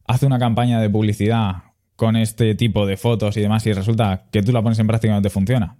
haz 0.06 0.24
una 0.24 0.40
campaña 0.40 0.80
de 0.80 0.90
publicidad 0.90 1.64
con 1.98 2.16
este 2.16 2.56
tipo 2.56 2.86
de 2.86 2.96
fotos 2.96 3.36
y 3.36 3.42
demás 3.42 3.66
y 3.68 3.74
resulta 3.74 4.28
que 4.32 4.42
tú 4.42 4.54
la 4.54 4.62
pones 4.62 4.80
en 4.80 4.88
práctica 4.88 5.12
y 5.12 5.18
no 5.18 5.22
te 5.22 5.30
funciona. 5.30 5.76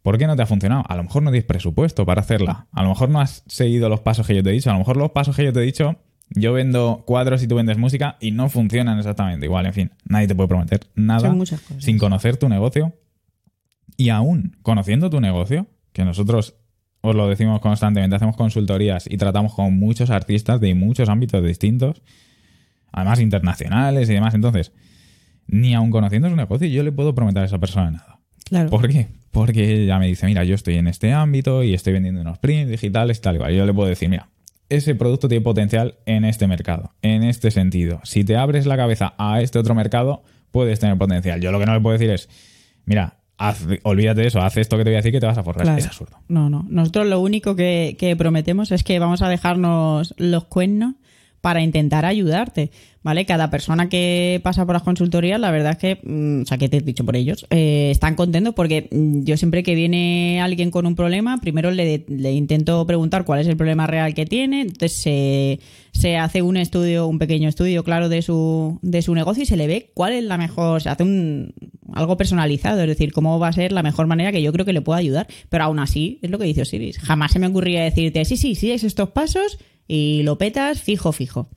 ¿Por 0.00 0.16
qué 0.16 0.26
no 0.26 0.34
te 0.34 0.40
ha 0.40 0.46
funcionado? 0.46 0.84
A 0.88 0.96
lo 0.96 1.02
mejor 1.02 1.22
no 1.22 1.30
tienes 1.30 1.46
presupuesto 1.46 2.06
para 2.06 2.22
hacerla. 2.22 2.68
A 2.72 2.82
lo 2.82 2.88
mejor 2.88 3.10
no 3.10 3.20
has 3.20 3.42
seguido 3.48 3.90
los 3.90 4.00
pasos 4.00 4.26
que 4.26 4.34
yo 4.34 4.42
te 4.42 4.48
he 4.48 4.54
dicho. 4.54 4.70
A 4.70 4.72
lo 4.72 4.78
mejor 4.78 4.96
los 4.96 5.10
pasos 5.10 5.36
que 5.36 5.44
yo 5.44 5.52
te 5.52 5.60
he 5.60 5.62
dicho, 5.62 5.98
yo 6.30 6.52
vendo 6.52 7.04
cuadros 7.06 7.42
y 7.42 7.48
tú 7.48 7.54
vendes 7.54 7.78
música 7.78 8.16
y 8.20 8.30
no 8.30 8.48
funcionan 8.48 8.98
exactamente 8.98 9.46
igual. 9.46 9.66
En 9.66 9.72
fin, 9.72 9.90
nadie 10.04 10.26
te 10.26 10.34
puede 10.34 10.48
prometer 10.48 10.80
nada 10.94 11.34
sin 11.78 11.98
conocer 11.98 12.36
tu 12.36 12.48
negocio. 12.48 12.94
Y 13.96 14.08
aún 14.08 14.56
conociendo 14.62 15.10
tu 15.10 15.20
negocio, 15.20 15.68
que 15.92 16.04
nosotros 16.04 16.56
os 17.00 17.14
lo 17.14 17.28
decimos 17.28 17.60
constantemente, 17.60 18.16
hacemos 18.16 18.36
consultorías 18.36 19.06
y 19.08 19.16
tratamos 19.18 19.54
con 19.54 19.78
muchos 19.78 20.10
artistas 20.10 20.60
de 20.60 20.74
muchos 20.74 21.08
ámbitos 21.08 21.44
distintos, 21.44 22.02
además 22.90 23.20
internacionales 23.20 24.08
y 24.08 24.14
demás. 24.14 24.34
Entonces, 24.34 24.72
ni 25.46 25.74
aun 25.74 25.90
conociendo 25.90 26.28
su 26.30 26.36
negocio, 26.36 26.66
yo 26.66 26.82
le 26.82 26.92
puedo 26.92 27.14
prometer 27.14 27.42
a 27.42 27.46
esa 27.46 27.58
persona 27.58 27.90
nada. 27.90 28.20
Claro. 28.44 28.70
¿Por 28.70 28.88
qué? 28.88 29.08
Porque 29.30 29.84
ella 29.84 29.98
me 29.98 30.06
dice, 30.06 30.26
mira, 30.26 30.44
yo 30.44 30.54
estoy 30.54 30.76
en 30.76 30.86
este 30.86 31.12
ámbito 31.12 31.62
y 31.62 31.74
estoy 31.74 31.92
vendiendo 31.92 32.20
unos 32.20 32.38
prints 32.38 32.70
digitales 32.70 33.18
y 33.18 33.20
tal 33.20 33.36
y 33.36 33.38
cual. 33.38 33.54
yo 33.54 33.66
le 33.66 33.74
puedo 33.74 33.88
decir, 33.88 34.08
mira, 34.08 34.28
ese 34.76 34.94
producto 34.94 35.28
tiene 35.28 35.42
potencial 35.42 35.96
en 36.06 36.24
este 36.24 36.46
mercado, 36.46 36.92
en 37.02 37.22
este 37.22 37.50
sentido. 37.50 38.00
Si 38.04 38.24
te 38.24 38.36
abres 38.36 38.66
la 38.66 38.76
cabeza 38.76 39.14
a 39.18 39.40
este 39.40 39.58
otro 39.58 39.74
mercado, 39.74 40.22
puedes 40.50 40.80
tener 40.80 40.96
potencial. 40.98 41.40
Yo 41.40 41.52
lo 41.52 41.58
que 41.58 41.66
no 41.66 41.74
le 41.74 41.80
puedo 41.80 41.94
decir 41.98 42.10
es, 42.10 42.28
mira, 42.84 43.18
olvídate 43.82 44.22
de 44.22 44.26
eso, 44.28 44.40
haz 44.40 44.56
esto 44.56 44.76
que 44.76 44.84
te 44.84 44.90
voy 44.90 44.94
a 44.94 44.98
decir 44.98 45.12
que 45.12 45.20
te 45.20 45.26
vas 45.26 45.38
a 45.38 45.42
forrar. 45.42 45.78
Es 45.78 45.86
absurdo. 45.86 46.18
No, 46.28 46.48
no. 46.48 46.64
Nosotros 46.68 47.06
lo 47.06 47.20
único 47.20 47.56
que, 47.56 47.96
que 47.98 48.16
prometemos 48.16 48.70
es 48.72 48.84
que 48.84 48.98
vamos 48.98 49.22
a 49.22 49.28
dejarnos 49.28 50.14
los 50.16 50.44
cuernos 50.44 50.94
para 51.40 51.60
intentar 51.60 52.04
ayudarte. 52.06 52.70
¿Vale? 53.04 53.26
Cada 53.26 53.50
persona 53.50 53.88
que 53.88 54.40
pasa 54.42 54.64
por 54.66 54.74
las 54.74 54.82
consultorías, 54.82 55.38
la 55.38 55.52
verdad 55.52 55.72
es 55.72 55.78
que, 55.78 56.00
mm, 56.02 56.42
o 56.42 56.46
sea, 56.46 56.58
que 56.58 56.68
te 56.68 56.78
he 56.78 56.80
dicho 56.80 57.04
por 57.04 57.14
ellos, 57.14 57.46
eh, 57.50 57.90
están 57.92 58.16
contentos 58.16 58.54
porque 58.54 58.88
mm, 58.90 59.24
yo 59.24 59.36
siempre 59.36 59.62
que 59.62 59.74
viene 59.74 60.40
alguien 60.40 60.70
con 60.70 60.86
un 60.86 60.96
problema, 60.96 61.38
primero 61.38 61.70
le, 61.70 62.02
intento 62.32 62.84
preguntar 62.86 63.24
cuál 63.24 63.40
es 63.40 63.46
el 63.46 63.56
problema 63.56 63.86
real 63.86 64.14
que 64.14 64.24
tiene, 64.24 64.62
entonces 64.62 64.96
se, 64.96 65.60
se, 65.92 66.16
hace 66.16 66.40
un 66.40 66.56
estudio, 66.56 67.06
un 67.06 67.18
pequeño 67.18 67.48
estudio, 67.48 67.84
claro, 67.84 68.08
de 68.08 68.22
su, 68.22 68.78
de 68.82 69.02
su 69.02 69.14
negocio 69.14 69.42
y 69.42 69.46
se 69.46 69.58
le 69.58 69.66
ve 69.66 69.90
cuál 69.92 70.14
es 70.14 70.24
la 70.24 70.38
mejor, 70.38 70.80
se 70.80 70.88
hace 70.88 71.02
un, 71.02 71.52
algo 71.92 72.16
personalizado, 72.16 72.80
es 72.80 72.88
decir, 72.88 73.12
cómo 73.12 73.38
va 73.38 73.48
a 73.48 73.52
ser 73.52 73.70
la 73.72 73.82
mejor 73.82 74.06
manera 74.06 74.32
que 74.32 74.42
yo 74.42 74.52
creo 74.52 74.64
que 74.64 74.72
le 74.72 74.80
pueda 74.80 74.98
ayudar, 74.98 75.26
pero 75.50 75.64
aún 75.64 75.78
así, 75.78 76.18
es 76.22 76.30
lo 76.30 76.38
que 76.38 76.46
dice 76.46 76.62
Osiris, 76.62 76.98
jamás 76.98 77.32
se 77.32 77.38
me 77.38 77.48
ocurría 77.48 77.84
decirte, 77.84 78.24
sí, 78.24 78.38
sí, 78.38 78.54
sí, 78.54 78.72
es 78.72 78.82
estos 78.82 79.10
pasos 79.10 79.58
y 79.86 80.22
lo 80.22 80.38
petas 80.38 80.80
fijo, 80.80 81.12
fijo. 81.12 81.50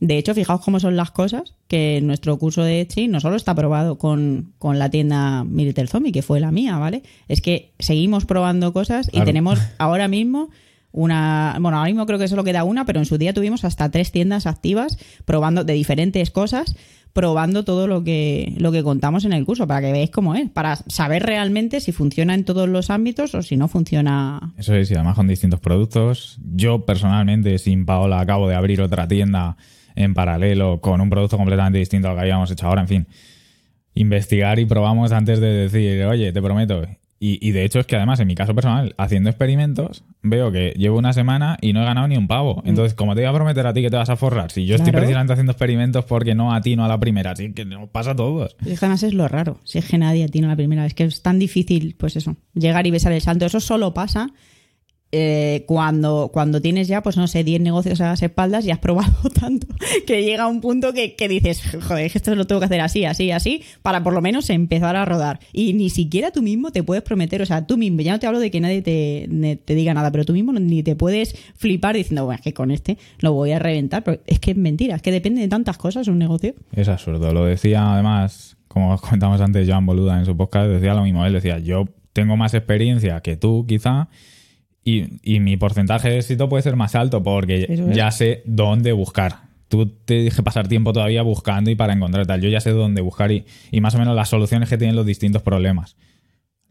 De 0.00 0.16
hecho, 0.16 0.34
fijaos 0.34 0.60
cómo 0.60 0.78
son 0.78 0.96
las 0.96 1.10
cosas, 1.10 1.54
que 1.66 2.00
nuestro 2.02 2.38
curso 2.38 2.62
de 2.62 2.80
Etsy 2.80 3.08
no 3.08 3.20
solo 3.20 3.36
está 3.36 3.54
probado 3.54 3.98
con, 3.98 4.52
la 4.62 4.90
tienda 4.90 5.44
Militer 5.44 5.88
Zombie, 5.88 6.12
que 6.12 6.22
fue 6.22 6.38
la 6.38 6.52
mía, 6.52 6.78
¿vale? 6.78 7.02
Es 7.26 7.40
que 7.40 7.72
seguimos 7.78 8.24
probando 8.24 8.72
cosas 8.72 9.10
y 9.12 9.20
tenemos 9.22 9.58
ahora 9.78 10.06
mismo 10.06 10.50
una. 10.92 11.56
Bueno, 11.60 11.78
ahora 11.78 11.90
mismo 11.90 12.06
creo 12.06 12.18
que 12.18 12.28
solo 12.28 12.44
queda 12.44 12.62
una, 12.62 12.86
pero 12.86 13.00
en 13.00 13.06
su 13.06 13.18
día 13.18 13.32
tuvimos 13.32 13.64
hasta 13.64 13.90
tres 13.90 14.12
tiendas 14.12 14.46
activas 14.46 14.98
probando 15.24 15.64
de 15.64 15.72
diferentes 15.72 16.30
cosas, 16.30 16.76
probando 17.12 17.64
todo 17.64 17.88
lo 17.88 18.04
que, 18.04 18.54
lo 18.56 18.70
que 18.70 18.84
contamos 18.84 19.24
en 19.24 19.32
el 19.32 19.44
curso, 19.44 19.66
para 19.66 19.80
que 19.80 19.90
veáis 19.90 20.10
cómo 20.10 20.36
es, 20.36 20.48
para 20.48 20.76
saber 20.76 21.24
realmente 21.24 21.80
si 21.80 21.90
funciona 21.90 22.34
en 22.34 22.44
todos 22.44 22.68
los 22.68 22.90
ámbitos 22.90 23.34
o 23.34 23.42
si 23.42 23.56
no 23.56 23.66
funciona. 23.66 24.52
Eso 24.56 24.76
es, 24.76 24.92
y 24.92 24.94
además 24.94 25.16
con 25.16 25.26
distintos 25.26 25.58
productos. 25.58 26.38
Yo 26.54 26.86
personalmente, 26.86 27.58
sin 27.58 27.84
Paola, 27.84 28.20
acabo 28.20 28.48
de 28.48 28.54
abrir 28.54 28.80
otra 28.80 29.08
tienda 29.08 29.56
en 29.98 30.14
paralelo 30.14 30.80
con 30.80 31.00
un 31.00 31.10
producto 31.10 31.36
completamente 31.36 31.78
distinto 31.78 32.08
al 32.08 32.14
que 32.14 32.20
habíamos 32.22 32.50
hecho 32.50 32.66
ahora, 32.66 32.82
en 32.82 32.88
fin. 32.88 33.06
Investigar 33.94 34.58
y 34.58 34.64
probamos 34.64 35.10
antes 35.12 35.40
de 35.40 35.48
decir, 35.48 36.04
oye, 36.04 36.32
te 36.32 36.40
prometo. 36.40 36.86
Y, 37.20 37.50
de 37.50 37.64
hecho 37.64 37.80
es 37.80 37.86
que 37.86 37.96
además, 37.96 38.20
en 38.20 38.28
mi 38.28 38.36
caso 38.36 38.54
personal, 38.54 38.94
haciendo 38.96 39.28
experimentos, 39.28 40.04
veo 40.22 40.52
que 40.52 40.72
llevo 40.76 40.98
una 40.98 41.12
semana 41.12 41.58
y 41.60 41.72
no 41.72 41.82
he 41.82 41.84
ganado 41.84 42.06
ni 42.06 42.16
un 42.16 42.28
pavo. 42.28 42.62
Mm. 42.62 42.68
Entonces, 42.68 42.94
como 42.94 43.16
te 43.16 43.22
iba 43.22 43.30
a 43.30 43.34
prometer 43.34 43.66
a 43.66 43.72
ti 43.72 43.82
que 43.82 43.90
te 43.90 43.96
vas 43.96 44.08
a 44.08 44.14
forrar, 44.14 44.52
si 44.52 44.66
yo 44.66 44.76
estoy 44.76 44.92
precisamente 44.92 45.32
haciendo 45.32 45.50
experimentos 45.50 46.04
porque 46.04 46.36
no 46.36 46.54
a 46.54 46.60
ti, 46.60 46.76
no 46.76 46.84
a 46.84 46.88
la 46.88 47.00
primera, 47.00 47.32
así 47.32 47.52
que 47.52 47.64
nos 47.64 47.88
pasa 47.88 48.12
a 48.12 48.14
todos. 48.14 48.56
Y 48.64 48.74
además 48.74 49.02
es 49.02 49.14
lo 49.14 49.26
raro, 49.26 49.58
si 49.64 49.78
es 49.78 49.88
que 49.88 49.98
nadie 49.98 50.22
a 50.22 50.28
ti 50.28 50.40
no 50.40 50.46
a 50.46 50.50
la 50.50 50.56
primera, 50.56 50.86
es 50.86 50.94
que 50.94 51.02
es 51.02 51.20
tan 51.20 51.40
difícil, 51.40 51.96
pues 51.98 52.14
eso, 52.14 52.36
llegar 52.54 52.86
y 52.86 52.92
besar 52.92 53.10
el 53.10 53.20
salto. 53.20 53.46
Eso 53.46 53.58
solo 53.58 53.92
pasa 53.94 54.28
eh, 55.10 55.64
cuando, 55.66 56.28
cuando 56.32 56.60
tienes 56.60 56.86
ya, 56.86 57.02
pues 57.02 57.16
no 57.16 57.26
sé, 57.28 57.42
10 57.42 57.62
negocios 57.62 57.98
a 58.02 58.08
las 58.08 58.22
espaldas 58.22 58.66
y 58.66 58.70
has 58.70 58.78
probado 58.78 59.30
tanto 59.40 59.66
que 60.06 60.22
llega 60.22 60.46
un 60.46 60.60
punto 60.60 60.92
que, 60.92 61.28
dices, 61.28 61.62
joder, 61.82 62.10
esto 62.14 62.34
lo 62.34 62.46
tengo 62.46 62.60
que 62.60 62.66
hacer 62.66 62.82
así, 62.82 63.06
así, 63.06 63.30
así, 63.30 63.62
para 63.80 64.02
por 64.02 64.12
lo 64.12 64.20
menos 64.20 64.50
empezar 64.50 64.96
a 64.96 65.06
rodar. 65.06 65.40
Y 65.52 65.72
ni 65.72 65.88
siquiera 65.88 66.30
tú 66.30 66.42
mismo 66.42 66.72
te 66.72 66.82
puedes 66.82 67.02
prometer, 67.02 67.40
o 67.40 67.46
sea, 67.46 67.66
tú 67.66 67.78
mismo, 67.78 68.02
ya 68.02 68.12
no 68.12 68.18
te 68.18 68.26
hablo 68.26 68.38
de 68.38 68.50
que 68.50 68.60
nadie 68.60 68.82
te, 68.82 69.58
te 69.64 69.74
diga 69.74 69.94
nada, 69.94 70.12
pero 70.12 70.26
tú 70.26 70.34
mismo 70.34 70.52
ni 70.52 70.82
te 70.82 70.94
puedes 70.94 71.34
flipar 71.56 71.96
diciendo, 71.96 72.26
bueno, 72.26 72.36
es 72.36 72.42
que 72.42 72.52
con 72.52 72.70
este 72.70 72.98
lo 73.20 73.32
voy 73.32 73.52
a 73.52 73.58
reventar, 73.58 74.04
pero 74.04 74.20
es 74.26 74.40
que 74.40 74.50
es 74.50 74.56
mentira, 74.58 74.96
es 74.96 75.02
que 75.02 75.10
depende 75.10 75.40
de 75.40 75.48
tantas 75.48 75.78
cosas 75.78 76.08
un 76.08 76.18
negocio. 76.18 76.54
Es 76.72 76.88
absurdo, 76.88 77.32
lo 77.32 77.46
decía 77.46 77.94
además, 77.94 78.58
como 78.68 78.98
comentamos 78.98 79.40
antes, 79.40 79.66
Joan 79.66 79.86
Boluda 79.86 80.18
en 80.18 80.26
su 80.26 80.36
podcast, 80.36 80.68
decía 80.68 80.92
lo 80.92 81.02
mismo, 81.02 81.24
él 81.24 81.32
decía, 81.32 81.58
yo 81.58 81.88
tengo 82.12 82.36
más 82.36 82.52
experiencia 82.52 83.20
que 83.20 83.36
tú 83.36 83.64
quizá 83.66 84.08
y, 84.84 85.40
mi 85.40 85.56
porcentaje 85.56 86.08
de 86.08 86.18
éxito 86.18 86.48
puede 86.48 86.62
ser 86.62 86.76
más 86.76 86.94
alto 86.94 87.22
porque 87.22 87.90
ya 87.92 88.10
sé 88.10 88.42
dónde 88.46 88.92
buscar. 88.92 89.48
Tú 89.68 89.86
te 89.86 90.14
dije 90.14 90.42
pasar 90.42 90.66
tiempo 90.66 90.94
todavía 90.94 91.22
buscando 91.22 91.70
y 91.70 91.74
para 91.74 91.92
encontrar 91.92 92.26
tal. 92.26 92.40
Yo 92.40 92.48
ya 92.48 92.60
sé 92.60 92.70
dónde 92.70 93.02
buscar 93.02 93.30
y, 93.30 93.44
más 93.80 93.94
o 93.94 93.98
menos 93.98 94.16
las 94.16 94.30
soluciones 94.30 94.68
que 94.68 94.78
tienen 94.78 94.96
los 94.96 95.04
distintos 95.04 95.42
problemas. 95.42 95.96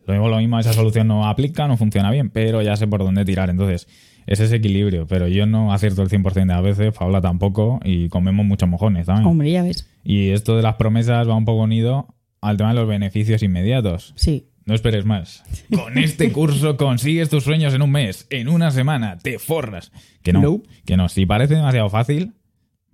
Lo 0.07 0.13
mismo, 0.13 0.29
lo 0.29 0.37
mismo, 0.37 0.57
esa 0.57 0.73
solución 0.73 1.07
no 1.07 1.27
aplica, 1.27 1.67
no 1.67 1.77
funciona 1.77 2.09
bien, 2.09 2.29
pero 2.29 2.61
ya 2.61 2.75
sé 2.75 2.87
por 2.87 3.03
dónde 3.03 3.25
tirar. 3.25 3.49
Entonces, 3.49 3.87
es 4.25 4.39
ese 4.39 4.55
equilibrio. 4.55 5.05
Pero 5.05 5.27
yo 5.27 5.45
no 5.45 5.73
acierto 5.73 6.01
el 6.01 6.09
100% 6.09 6.33
de 6.33 6.45
las 6.45 6.63
veces, 6.63 6.93
Paula 6.97 7.21
tampoco, 7.21 7.79
y 7.83 8.09
comemos 8.09 8.45
muchos 8.45 8.69
mojones 8.69 9.05
también. 9.05 9.27
Hombre, 9.27 9.51
ya 9.51 9.63
ves. 9.63 9.87
Y 10.03 10.29
esto 10.29 10.55
de 10.55 10.63
las 10.63 10.75
promesas 10.75 11.27
va 11.27 11.35
un 11.35 11.45
poco 11.45 11.63
unido 11.63 12.07
al 12.41 12.57
tema 12.57 12.69
de 12.69 12.75
los 12.75 12.87
beneficios 12.87 13.43
inmediatos. 13.43 14.13
Sí. 14.15 14.47
No 14.67 14.75
esperes 14.75 15.05
más. 15.05 15.43
Con 15.73 15.97
este 15.97 16.31
curso 16.31 16.77
consigues 16.77 17.29
tus 17.29 17.43
sueños 17.43 17.73
en 17.73 17.81
un 17.81 17.91
mes, 17.91 18.27
en 18.29 18.49
una 18.49 18.69
semana, 18.69 19.17
te 19.17 19.39
forras. 19.39 19.91
Que 20.21 20.33
no, 20.33 20.61
que 20.85 20.97
no. 20.97 21.07
Si 21.09 21.25
parece 21.25 21.55
demasiado 21.55 21.89
fácil, 21.89 22.33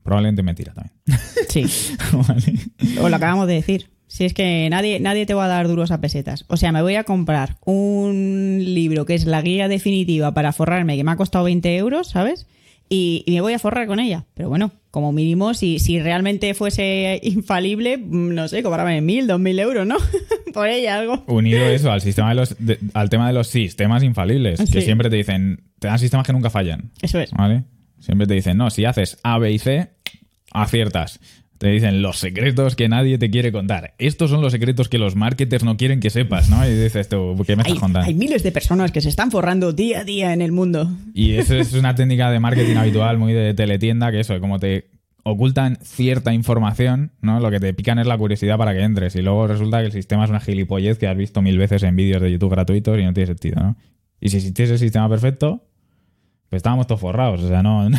probablemente 0.03 0.44
mentira 0.44 0.74
también. 0.74 0.96
Sí. 1.50 1.65
O 3.01 3.10
lo 3.10 3.15
acabamos 3.15 3.48
de 3.48 3.56
decir. 3.56 3.89
Si 4.08 4.25
es 4.25 4.34
que 4.36 4.70
nadie, 4.70 5.00
nadie 5.00 5.25
te 5.25 5.34
va 5.34 5.46
a 5.46 5.48
dar 5.48 5.68
duros 5.68 5.89
a 5.89 6.00
pesetas. 6.00 6.46
O 6.48 6.58
sea, 6.58 6.72
me 6.72 6.84
voy 6.84 6.96
a 6.96 7.03
comprar 7.03 7.58
un 7.65 8.60
libro 8.60 9.06
que 9.06 9.15
es 9.15 9.25
la 9.25 9.42
guía 9.42 9.68
definitiva 9.68 10.34
para 10.36 10.53
forrarme, 10.53 10.96
que 10.96 11.03
me 11.03 11.12
ha 11.12 11.15
costado 11.18 11.46
20 11.46 11.75
euros, 11.77 12.10
¿sabes? 12.10 12.46
y, 12.89 13.24
me 13.27 13.42
voy 13.42 13.53
a 13.53 13.60
forrar 13.60 13.88
con 13.88 14.00
ella. 14.00 14.25
Pero 14.34 14.50
bueno, 14.50 14.72
como 14.93 15.12
mínimo, 15.12 15.55
si, 15.55 15.79
si 15.79 16.00
realmente 16.00 16.53
fuese 16.53 17.19
infalible, 17.23 17.97
mm, 17.97 18.35
no 18.35 18.47
sé, 18.47 18.62
cobrarme 18.62 19.01
mil, 19.01 19.25
dos 19.25 19.39
mil 19.39 19.57
euros, 19.57 19.88
¿no? 19.88 19.97
Por 20.53 20.67
ella 20.67 21.00
algo. 21.00 21.23
Unido 21.25 21.65
eso 21.65 21.91
al 21.91 22.00
sistema 22.01 22.29
de 22.29 22.35
los, 22.35 22.55
al 22.93 23.09
tema 23.09 23.25
de 23.25 23.33
los 23.33 23.47
sistemas 23.47 24.03
infalibles, 24.03 24.62
que 24.71 24.81
siempre 24.83 25.09
te 25.09 25.15
dicen, 25.15 25.63
te 25.79 25.88
dan 25.88 25.97
sistemas 25.97 26.27
que 26.27 26.33
nunca 26.33 26.51
fallan. 26.51 26.91
Eso 27.01 27.19
es. 27.19 27.31
¿Vale? 27.31 27.63
Siempre 28.01 28.27
te 28.27 28.35
dicen, 28.35 28.55
no, 28.55 28.69
si 28.69 28.85
haces 28.85 29.17
A, 29.23 29.39
B 29.39 29.51
y 29.51 29.57
C, 29.57 29.89
aciertas. 30.51 31.19
Te 31.57 31.69
dicen 31.69 32.01
los 32.01 32.17
secretos 32.19 32.75
que 32.75 32.89
nadie 32.89 33.17
te 33.17 33.29
quiere 33.29 33.51
contar. 33.51 33.93
Estos 33.98 34.29
son 34.29 34.41
los 34.41 34.51
secretos 34.51 34.89
que 34.89 34.98
los 34.98 35.15
marketers 35.15 35.63
no 35.63 35.77
quieren 35.77 36.00
que 36.01 36.10
sepas, 36.10 36.50
¿no? 36.50 36.67
Y 36.67 36.74
dices 36.74 37.07
tú, 37.07 37.36
¿qué 37.45 37.55
me 37.55 37.62
estás 37.62 37.74
Hay, 37.75 37.79
contando? 37.79 38.07
hay 38.07 38.13
miles 38.13 38.43
de 38.43 38.51
personas 38.51 38.91
que 38.91 39.00
se 39.01 39.10
están 39.10 39.31
forrando 39.31 39.72
día 39.72 40.01
a 40.01 40.03
día 40.03 40.33
en 40.33 40.41
el 40.41 40.51
mundo. 40.51 40.91
Y 41.13 41.33
eso 41.33 41.55
es 41.55 41.74
una 41.74 41.95
técnica 41.95 42.29
de 42.31 42.39
marketing 42.39 42.75
habitual, 42.75 43.17
muy 43.17 43.31
de 43.33 43.53
teletienda, 43.53 44.12
que 44.12 44.19
eso, 44.19 44.39
como 44.41 44.60
te 44.60 44.89
ocultan 45.24 45.77
cierta 45.81 46.33
información, 46.33 47.12
¿no? 47.22 47.39
Lo 47.39 47.50
que 47.50 47.62
te 47.62 47.74
pican 47.74 47.98
es 47.98 48.07
la 48.07 48.17
curiosidad 48.17 48.57
para 48.57 48.74
que 48.74 48.81
entres. 48.81 49.15
Y 49.15 49.22
luego 49.22 49.48
resulta 49.48 49.79
que 49.79 49.86
el 49.86 49.91
sistema 49.93 50.25
es 50.25 50.29
una 50.31 50.41
gilipollez 50.41 50.98
que 50.98 51.07
has 51.07 51.15
visto 51.15 51.41
mil 51.41 51.57
veces 51.57 51.83
en 51.83 51.95
vídeos 51.95 52.22
de 52.22 52.29
YouTube 52.29 52.51
gratuitos 52.51 53.00
y 53.00 53.03
no 53.03 53.13
tiene 53.13 53.27
sentido, 53.27 53.62
¿no? 53.62 53.77
Y 54.19 54.29
si 54.29 54.38
existiese 54.38 54.74
el 54.74 54.79
sistema 54.79 55.07
perfecto, 55.07 55.63
pues 56.53 56.60
estábamos 56.60 56.86
todos 56.86 57.01
forrados. 57.01 57.41
O 57.41 57.48
sea, 57.48 57.63
no. 57.63 57.89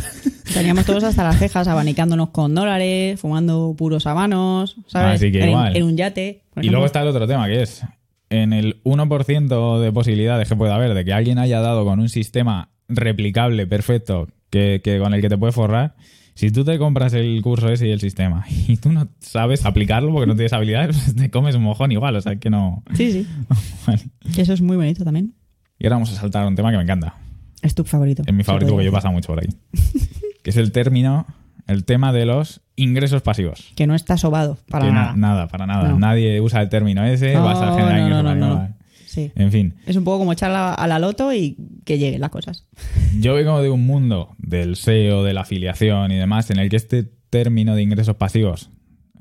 Teníamos 0.55 0.87
todos 0.87 1.03
hasta 1.03 1.25
las 1.25 1.41
cejas 1.41 1.67
abanicándonos 1.67 2.29
con 2.29 2.55
dólares, 2.55 3.19
fumando 3.19 3.75
puros 3.77 4.07
habanos, 4.07 4.77
¿sabes? 4.87 5.17
Así 5.17 5.33
que 5.33 5.43
en, 5.43 5.49
igual. 5.49 5.77
en 5.77 5.83
un 5.83 5.97
yate. 5.97 6.43
Y 6.63 6.69
luego 6.69 6.87
está 6.87 7.03
el 7.03 7.09
otro 7.09 7.27
tema, 7.27 7.49
que 7.49 7.63
es 7.63 7.83
en 8.31 8.53
el 8.53 8.81
1% 8.85 9.81
de 9.81 9.91
posibilidades 9.91 10.49
que 10.49 10.55
pueda 10.55 10.77
haber 10.77 10.95
de 10.95 11.05
que 11.05 11.13
alguien 11.13 11.41
haya 11.41 11.59
dado 11.59 11.85
con 11.85 11.99
un 11.99 12.09
sistema 12.09 12.71
replicable, 12.87 13.67
perfecto, 13.67 14.29
que, 14.51 14.81
que 14.85 15.01
con 15.01 15.15
el 15.15 15.21
que 15.21 15.29
te 15.29 15.37
puedes 15.37 15.57
forrar, 15.57 15.97
si 16.35 16.53
tú 16.53 16.65
te 16.65 16.79
compras 16.79 17.13
el 17.15 17.43
curso 17.43 17.69
ese 17.71 17.89
y 17.89 17.91
el 17.91 17.99
sistema 17.99 18.47
y 18.69 18.77
tú 18.77 18.93
no 18.93 19.09
sabes 19.19 19.67
aplicarlo 19.67 20.13
porque 20.13 20.29
no 20.29 20.37
tienes 20.37 20.53
habilidades, 20.53 20.97
pues 20.97 21.17
te 21.17 21.29
comes 21.29 21.57
un 21.57 21.65
mojón 21.65 21.91
igual, 21.91 22.15
o 22.15 22.21
sea 22.21 22.37
que 22.37 22.51
no... 22.51 22.85
Sí, 22.95 23.11
sí. 23.11 23.27
Vale. 23.89 24.03
Eso 24.37 24.53
es 24.53 24.61
muy 24.61 24.77
bonito 24.77 25.03
también. 25.03 25.35
Y 25.77 25.87
ahora 25.87 25.97
vamos 25.97 26.13
a 26.13 26.15
saltar 26.15 26.45
a 26.45 26.47
un 26.47 26.55
tema 26.55 26.71
que 26.71 26.77
me 26.77 26.85
encanta. 26.85 27.17
Es 27.65 27.75
tu 27.75 27.83
favorito. 27.85 28.23
Es 28.27 28.33
mi 28.35 28.45
favorito 28.45 28.71
porque 28.73 28.85
yo 28.85 28.93
pasado 28.93 29.13
mucho 29.13 29.29
por 29.29 29.41
ahí. 29.41 29.49
que 30.43 30.51
es 30.51 30.57
el 30.57 30.71
término, 30.71 31.27
el 31.67 31.85
tema 31.85 32.13
de 32.13 32.27
los 32.27 32.61
ingresos 32.77 33.23
pasivos. 33.23 33.73
Que 33.75 33.87
no 33.87 33.95
está 33.95 34.17
sobado 34.19 34.59
para 34.69 34.85
Que 34.87 34.93
na- 34.93 35.01
nada. 35.01 35.17
nada, 35.17 35.49
para 35.49 35.67
nada. 35.67 35.89
No. 35.89 35.99
Nadie 35.99 36.41
usa 36.41 36.61
el 36.63 36.69
término 36.69 37.05
ese, 37.05 37.33
No, 37.35 37.45
vas 37.45 37.59
a 37.61 37.75
generar 37.75 37.99
no, 38.01 38.19
ingresos 38.19 38.25
pasivos. 38.25 38.71
Sí. 39.07 39.31
En 39.37 39.53
fin. 39.53 39.75
Es 39.87 39.97
un 39.97 40.03
poco 40.05 40.19
como 40.19 40.33
echar 40.33 40.51
la- 40.51 40.75
a 40.75 40.87
la 40.89 40.99
loto 40.99 41.33
y 41.33 41.57
que 41.85 41.99
lleguen 41.99 42.21
las 42.21 42.31
cosas. 42.31 42.67
Yo 43.21 43.35
vengo 43.35 43.63
de 43.63 43.71
un 43.71 43.87
mundo 43.87 44.35
del 44.39 44.77
SEO, 44.77 45.23
de 45.25 45.33
la 45.35 45.43
afiliación 45.43 46.11
y 46.13 46.17
demás, 46.17 46.51
en 46.51 46.59
el 46.59 46.69
que 46.69 46.77
este 46.77 47.05
término 47.31 47.75
de 47.75 47.83
ingresos 47.83 48.17
pasivos 48.17 48.71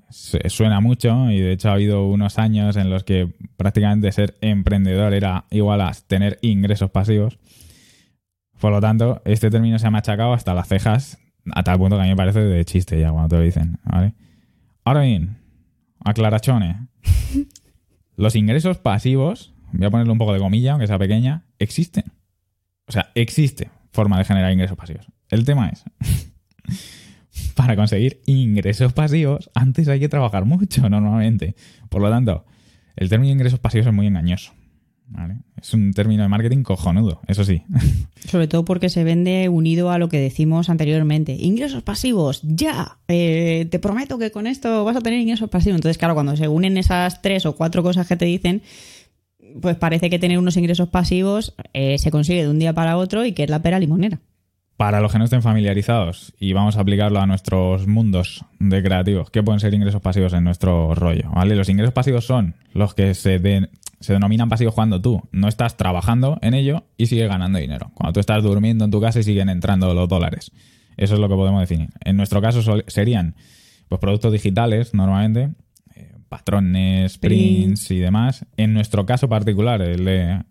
suena 0.10 0.80
mucho 0.80 1.32
y 1.32 1.40
de 1.40 1.54
hecho 1.54 1.70
ha 1.70 1.74
habido 1.74 2.08
unos 2.08 2.38
años 2.38 2.76
en 2.78 2.90
los 2.92 3.04
que 3.04 3.30
prácticamente 3.58 4.12
ser 4.12 4.36
emprendedor 4.42 5.14
era 5.14 5.46
igual 5.50 5.82
a 5.82 5.92
tener 6.08 6.38
ingresos 6.42 6.92
pasivos. 6.92 7.40
Por 8.64 8.72
lo 8.72 8.80
tanto, 8.80 9.22
este 9.26 9.52
término 9.52 9.78
se 9.78 9.88
ha 9.88 9.92
machacado 9.92 10.32
hasta 10.32 10.54
las 10.54 10.70
cejas 10.70 11.18
a 11.52 11.64
tal 11.64 11.78
punto 11.80 11.98
que 11.98 12.04
a 12.04 12.06
mí 12.06 12.12
me 12.12 12.16
parece 12.16 12.40
de 12.40 12.64
chiste 12.64 12.98
ya 12.98 13.12
cuando 13.12 13.28
te 13.28 13.36
lo 13.36 13.42
dicen. 13.42 13.78
¿vale? 13.84 14.14
Ahora 14.86 15.02
bien, 15.02 15.36
aclarachones. 16.00 16.78
Los 18.16 18.38
ingresos 18.38 18.78
pasivos, 18.78 19.54
voy 19.74 19.86
a 19.86 19.92
ponerle 19.92 20.14
un 20.14 20.18
poco 20.18 20.32
de 20.32 20.40
comilla, 20.40 20.72
aunque 20.72 20.88
sea 20.88 20.98
pequeña, 20.98 21.44
existen. 21.60 22.06
O 22.88 22.94
sea, 22.94 23.12
existe 23.16 23.70
forma 23.92 24.18
de 24.18 24.24
generar 24.24 24.54
ingresos 24.54 24.78
pasivos. 24.78 25.12
El 25.28 25.44
tema 25.44 25.68
es, 25.68 25.84
para 27.56 27.76
conseguir 27.76 28.22
ingresos 28.28 28.94
pasivos, 28.94 29.52
antes 29.56 29.90
hay 29.90 30.00
que 30.00 30.08
trabajar 30.08 30.46
mucho 30.46 30.90
normalmente. 30.90 31.58
Por 31.90 32.02
lo 32.02 32.10
tanto, 32.10 32.46
el 32.96 33.10
término 33.10 33.34
ingresos 33.34 33.60
pasivos 33.60 33.88
es 33.88 33.94
muy 33.94 34.08
engañoso. 34.08 34.54
¿Vale? 35.08 35.38
Es 35.62 35.74
un 35.74 35.94
término 35.94 36.24
de 36.24 36.30
marketing 36.30 36.64
cojonudo, 36.64 37.22
eso 37.28 37.44
sí. 37.46 37.64
Sobre 38.28 38.48
todo 38.48 38.66
porque 38.66 38.90
se 38.90 39.04
vende 39.04 39.48
unido 39.50 39.92
a 39.92 39.98
lo 39.98 40.10
que 40.10 40.20
decimos 40.20 40.70
anteriormente. 40.70 41.36
Ingresos 41.40 41.84
pasivos, 41.84 42.42
ya. 42.44 42.98
Eh, 43.08 43.68
te 43.70 43.80
prometo 43.80 44.18
que 44.18 44.32
con 44.32 44.48
esto 44.48 44.84
vas 44.84 44.96
a 44.98 45.02
tener 45.02 45.20
ingresos 45.20 45.50
pasivos. 45.50 45.76
Entonces, 45.78 45.98
claro, 45.98 46.14
cuando 46.16 46.36
se 46.36 46.48
unen 46.48 46.78
esas 46.78 47.22
tres 47.22 47.46
o 47.46 47.56
cuatro 47.56 47.84
cosas 47.84 48.08
que 48.08 48.18
te 48.18 48.26
dicen, 48.26 48.62
pues 49.62 49.76
parece 49.76 50.10
que 50.10 50.20
tener 50.20 50.40
unos 50.40 50.58
ingresos 50.58 50.90
pasivos 50.90 51.54
eh, 51.74 51.98
se 52.00 52.12
consigue 52.12 52.44
de 52.44 52.50
un 52.50 52.60
día 52.60 52.74
para 52.74 52.98
otro 52.98 53.26
y 53.26 53.34
que 53.34 53.44
es 53.44 53.50
la 53.50 53.62
pera 53.62 53.80
limonera. 53.80 54.20
Para 54.78 55.00
los 55.00 55.12
que 55.12 55.20
no 55.20 55.26
estén 55.26 55.44
familiarizados 55.44 56.34
y 56.40 56.54
vamos 56.54 56.76
a 56.78 56.82
aplicarlo 56.82 57.20
a 57.20 57.28
nuestros 57.28 57.88
mundos 57.88 58.44
de 58.60 58.82
creativos, 58.82 59.30
¿qué 59.30 59.44
pueden 59.44 59.60
ser 59.60 59.74
ingresos 59.74 60.02
pasivos 60.02 60.34
en 60.34 60.44
nuestro 60.44 60.96
rollo? 60.96 61.30
¿vale? 61.32 61.56
Los 61.56 61.70
ingresos 61.70 61.94
pasivos 61.94 62.26
son 62.26 62.56
los 62.74 62.96
que 62.96 63.14
se, 63.14 63.38
de- 63.38 63.70
se 64.04 64.12
denominan 64.12 64.50
pasivos 64.50 64.74
cuando 64.74 65.02
tú 65.02 65.22
no 65.32 65.48
estás 65.48 65.78
trabajando 65.78 66.38
en 66.42 66.54
ello 66.54 66.84
y 66.98 67.06
sigues 67.06 67.30
ganando 67.30 67.58
dinero. 67.58 67.92
Cuando 67.94 68.12
tú 68.12 68.20
estás 68.20 68.44
durmiendo 68.44 68.84
en 68.84 68.92
tu 68.92 69.00
casa 69.00 69.22
y 69.22 69.24
siguen 69.24 69.48
entrando 69.48 69.94
los 69.94 70.10
dólares. 70.10 70.52
Eso 70.98 71.14
es 71.14 71.22
lo 71.22 71.30
que 71.30 71.36
podemos 71.36 71.62
definir. 71.62 71.88
En 72.04 72.18
nuestro 72.18 72.42
caso 72.42 72.62
serían 72.88 73.36
pues, 73.88 74.02
productos 74.02 74.34
digitales 74.34 74.94
normalmente, 74.94 75.54
eh, 75.96 76.18
patrones, 76.28 77.18
prints 77.18 77.92
y 77.92 78.00
demás. 78.00 78.46
En 78.58 78.74
nuestro 78.74 79.06
caso 79.06 79.30
particular, 79.30 79.82
el 79.82 80.04
de 80.04 80.44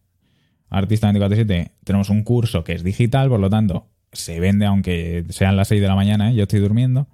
Artista 0.71 1.13
24-7, 1.13 1.73
tenemos 1.85 2.09
un 2.09 2.23
curso 2.23 2.65
que 2.65 2.73
es 2.73 2.83
digital, 2.83 3.29
por 3.29 3.39
lo 3.39 3.51
tanto, 3.51 3.87
se 4.13 4.41
vende 4.41 4.65
aunque 4.65 5.27
sean 5.29 5.59
las 5.59 5.69
6 5.69 5.83
de 5.83 5.89
la 5.89 5.95
mañana, 5.95 6.31
¿eh? 6.31 6.35
yo 6.35 6.45
estoy 6.45 6.61
durmiendo. 6.61 7.07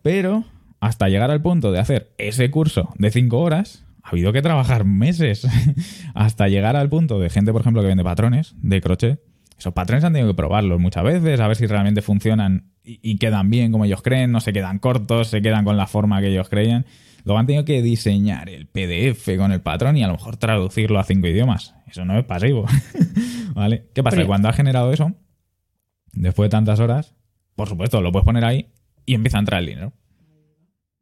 Pero 0.00 0.46
hasta 0.80 1.10
llegar 1.10 1.30
al 1.30 1.42
punto 1.42 1.72
de 1.72 1.80
hacer 1.80 2.14
ese 2.16 2.50
curso 2.50 2.94
de 2.96 3.10
5 3.10 3.38
horas, 3.38 3.85
ha 4.06 4.10
habido 4.10 4.32
que 4.32 4.40
trabajar 4.40 4.84
meses. 4.84 5.46
hasta 6.14 6.46
llegar 6.46 6.76
al 6.76 6.88
punto 6.88 7.18
de 7.18 7.28
gente, 7.28 7.50
por 7.50 7.60
ejemplo, 7.62 7.82
que 7.82 7.88
vende 7.88 8.04
patrones 8.04 8.54
de 8.58 8.80
crochet. 8.80 9.20
Esos 9.58 9.72
patrones 9.72 10.04
han 10.04 10.12
tenido 10.12 10.30
que 10.30 10.36
probarlos 10.36 10.78
muchas 10.78 11.02
veces, 11.02 11.40
a 11.40 11.48
ver 11.48 11.56
si 11.56 11.66
realmente 11.66 12.02
funcionan 12.02 12.70
y, 12.84 13.00
y 13.02 13.16
quedan 13.18 13.50
bien 13.50 13.72
como 13.72 13.84
ellos 13.84 14.02
creen, 14.02 14.30
no 14.30 14.40
se 14.40 14.52
quedan 14.52 14.78
cortos, 14.78 15.28
se 15.28 15.42
quedan 15.42 15.64
con 15.64 15.76
la 15.76 15.86
forma 15.86 16.20
que 16.20 16.28
ellos 16.28 16.48
creían. 16.48 16.86
Luego 17.24 17.40
han 17.40 17.46
tenido 17.46 17.64
que 17.64 17.82
diseñar 17.82 18.48
el 18.48 18.66
PDF 18.66 19.36
con 19.36 19.50
el 19.50 19.60
patrón 19.60 19.96
y 19.96 20.04
a 20.04 20.06
lo 20.06 20.12
mejor 20.12 20.36
traducirlo 20.36 21.00
a 21.00 21.04
cinco 21.04 21.26
idiomas. 21.26 21.74
Eso 21.88 22.04
no 22.04 22.16
es 22.16 22.24
pasivo. 22.24 22.66
¿Vale? 23.54 23.88
¿Qué 23.92 24.04
pasa? 24.04 24.18
Pero- 24.18 24.28
cuando 24.28 24.48
has 24.48 24.54
generado 24.54 24.92
eso, 24.92 25.12
después 26.12 26.46
de 26.46 26.50
tantas 26.50 26.78
horas, 26.78 27.16
por 27.56 27.68
supuesto, 27.68 28.00
lo 28.00 28.12
puedes 28.12 28.24
poner 28.24 28.44
ahí 28.44 28.68
y 29.06 29.14
empieza 29.14 29.38
a 29.38 29.40
entrar 29.40 29.60
el 29.60 29.66
dinero. 29.66 29.92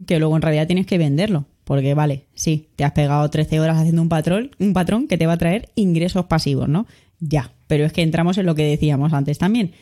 Que 0.07 0.19
luego 0.19 0.37
en 0.37 0.43
realidad 0.43 0.67
tienes 0.67 0.87
que 0.87 0.97
venderlo. 0.97 1.47
Porque 1.65 1.95
vale, 1.95 2.27
sí, 2.35 2.69
te 2.77 2.85
has 2.85 2.93
pegado 2.93 3.29
13 3.29 3.61
horas 3.61 3.79
haciendo 3.79 4.03
un 4.03 4.09
patrón, 4.09 4.51
un 4.59 4.73
patrón 4.73 5.09
que 5.09 5.19
te 5.19 5.27
va 5.27 5.35
a 5.35 5.39
traer 5.39 5.71
ingresos 5.75 6.27
pasivos, 6.27 6.69
¿no? 6.69 6.87
Ya, 7.21 7.53
pero 7.67 7.85
es 7.85 7.93
que 7.93 8.03
entramos 8.03 8.37
en 8.39 8.47
lo 8.47 8.55
que 8.55 8.65
decíamos 8.65 9.13
antes 9.13 9.39
también. 9.39 9.73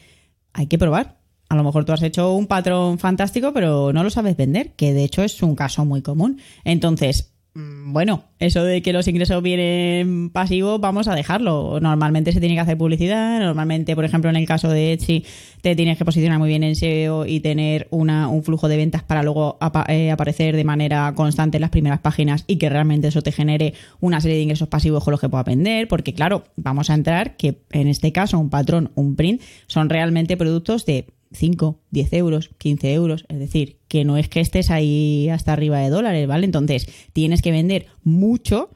Hay 0.53 0.67
que 0.67 0.79
probar. 0.79 1.19
A 1.49 1.57
lo 1.57 1.65
mejor 1.65 1.85
tú 1.85 1.93
has 1.93 2.03
hecho 2.03 2.33
un 2.35 2.47
patrón 2.47 2.99
fantástico, 2.99 3.53
pero 3.53 3.93
no 3.93 4.03
lo 4.03 4.11
sabes 4.11 4.37
vender, 4.37 4.73
que 4.73 4.95
de 4.95 5.05
hecho 5.05 5.23
es 5.23 5.43
un 5.43 5.55
caso 5.55 5.85
muy 5.85 6.01
común. 6.01 6.41
Entonces, 6.65 7.32
bueno, 7.55 8.25
eso 8.39 8.65
de 8.65 8.81
que 8.81 8.95
los 8.95 9.07
ingresos 9.09 9.43
vienen 9.43 10.31
pasivos, 10.31 10.81
vamos 10.81 11.07
a 11.07 11.15
dejarlo. 11.15 11.81
Normalmente 11.81 12.33
se 12.33 12.41
tiene 12.41 12.55
que 12.55 12.61
hacer 12.61 12.79
publicidad. 12.79 13.41
Normalmente, 13.41 13.95
por 13.95 14.07
ejemplo, 14.07 14.31
en 14.31 14.37
el 14.37 14.47
caso 14.47 14.71
de 14.71 14.95
Etsy, 14.95 15.27
te 15.61 15.77
tienes 15.77 15.99
que 15.99 16.05
posicionar 16.07 16.39
muy 16.39 16.49
bien 16.49 16.65
en 16.65 16.75
SEO 16.75 17.27
y 17.27 17.41
tener 17.41 17.89
una, 17.91 18.29
un 18.29 18.43
flujo 18.43 18.69
de 18.69 18.79
ventas 18.79 19.03
para 19.03 19.23
luego 19.23 19.59
eh, 19.89 20.11
aparecer 20.11 20.57
de 20.57 20.65
manera 20.65 21.13
constante 21.15 21.59
en 21.59 21.61
las 21.61 21.71
primeras 21.71 22.01
páginas 22.01 22.45
y 22.47 22.57
que 22.57 22.71
realmente 22.71 23.09
eso 23.09 23.21
te 23.21 23.33
genere 23.33 23.75
una 24.01 24.23
serie 24.23 24.39
de 24.39 24.45
ingresos 24.45 24.69
pasivos 24.69 25.05
con 25.05 25.11
los 25.11 25.21
que 25.21 25.29
puedas 25.29 25.45
vender. 25.45 25.89
Porque, 25.89 26.15
claro, 26.15 26.45
vamos 26.57 26.89
a 26.89 26.95
entrar 26.95 27.37
que 27.37 27.61
en 27.73 27.87
este 27.87 28.13
caso 28.13 28.39
un 28.39 28.49
patrón, 28.49 28.93
un 28.95 29.15
print, 29.15 29.43
son 29.67 29.91
realmente 29.91 30.39
productos 30.39 30.87
de 30.87 31.07
5, 31.35 31.81
10 31.91 32.13
euros, 32.15 32.51
15 32.59 32.93
euros. 32.93 33.25
Es 33.29 33.39
decir, 33.39 33.79
que 33.89 34.05
no 34.05 34.17
es 34.17 34.29
que 34.29 34.41
estés 34.41 34.71
ahí 34.71 35.29
hasta 35.29 35.53
arriba 35.53 35.79
de 35.81 35.91
dólares, 35.91 36.27
¿vale? 36.27 36.45
Entonces, 36.45 36.87
tienes 37.13 37.43
que 37.43 37.51
vender 37.51 37.87
mucho 38.03 38.71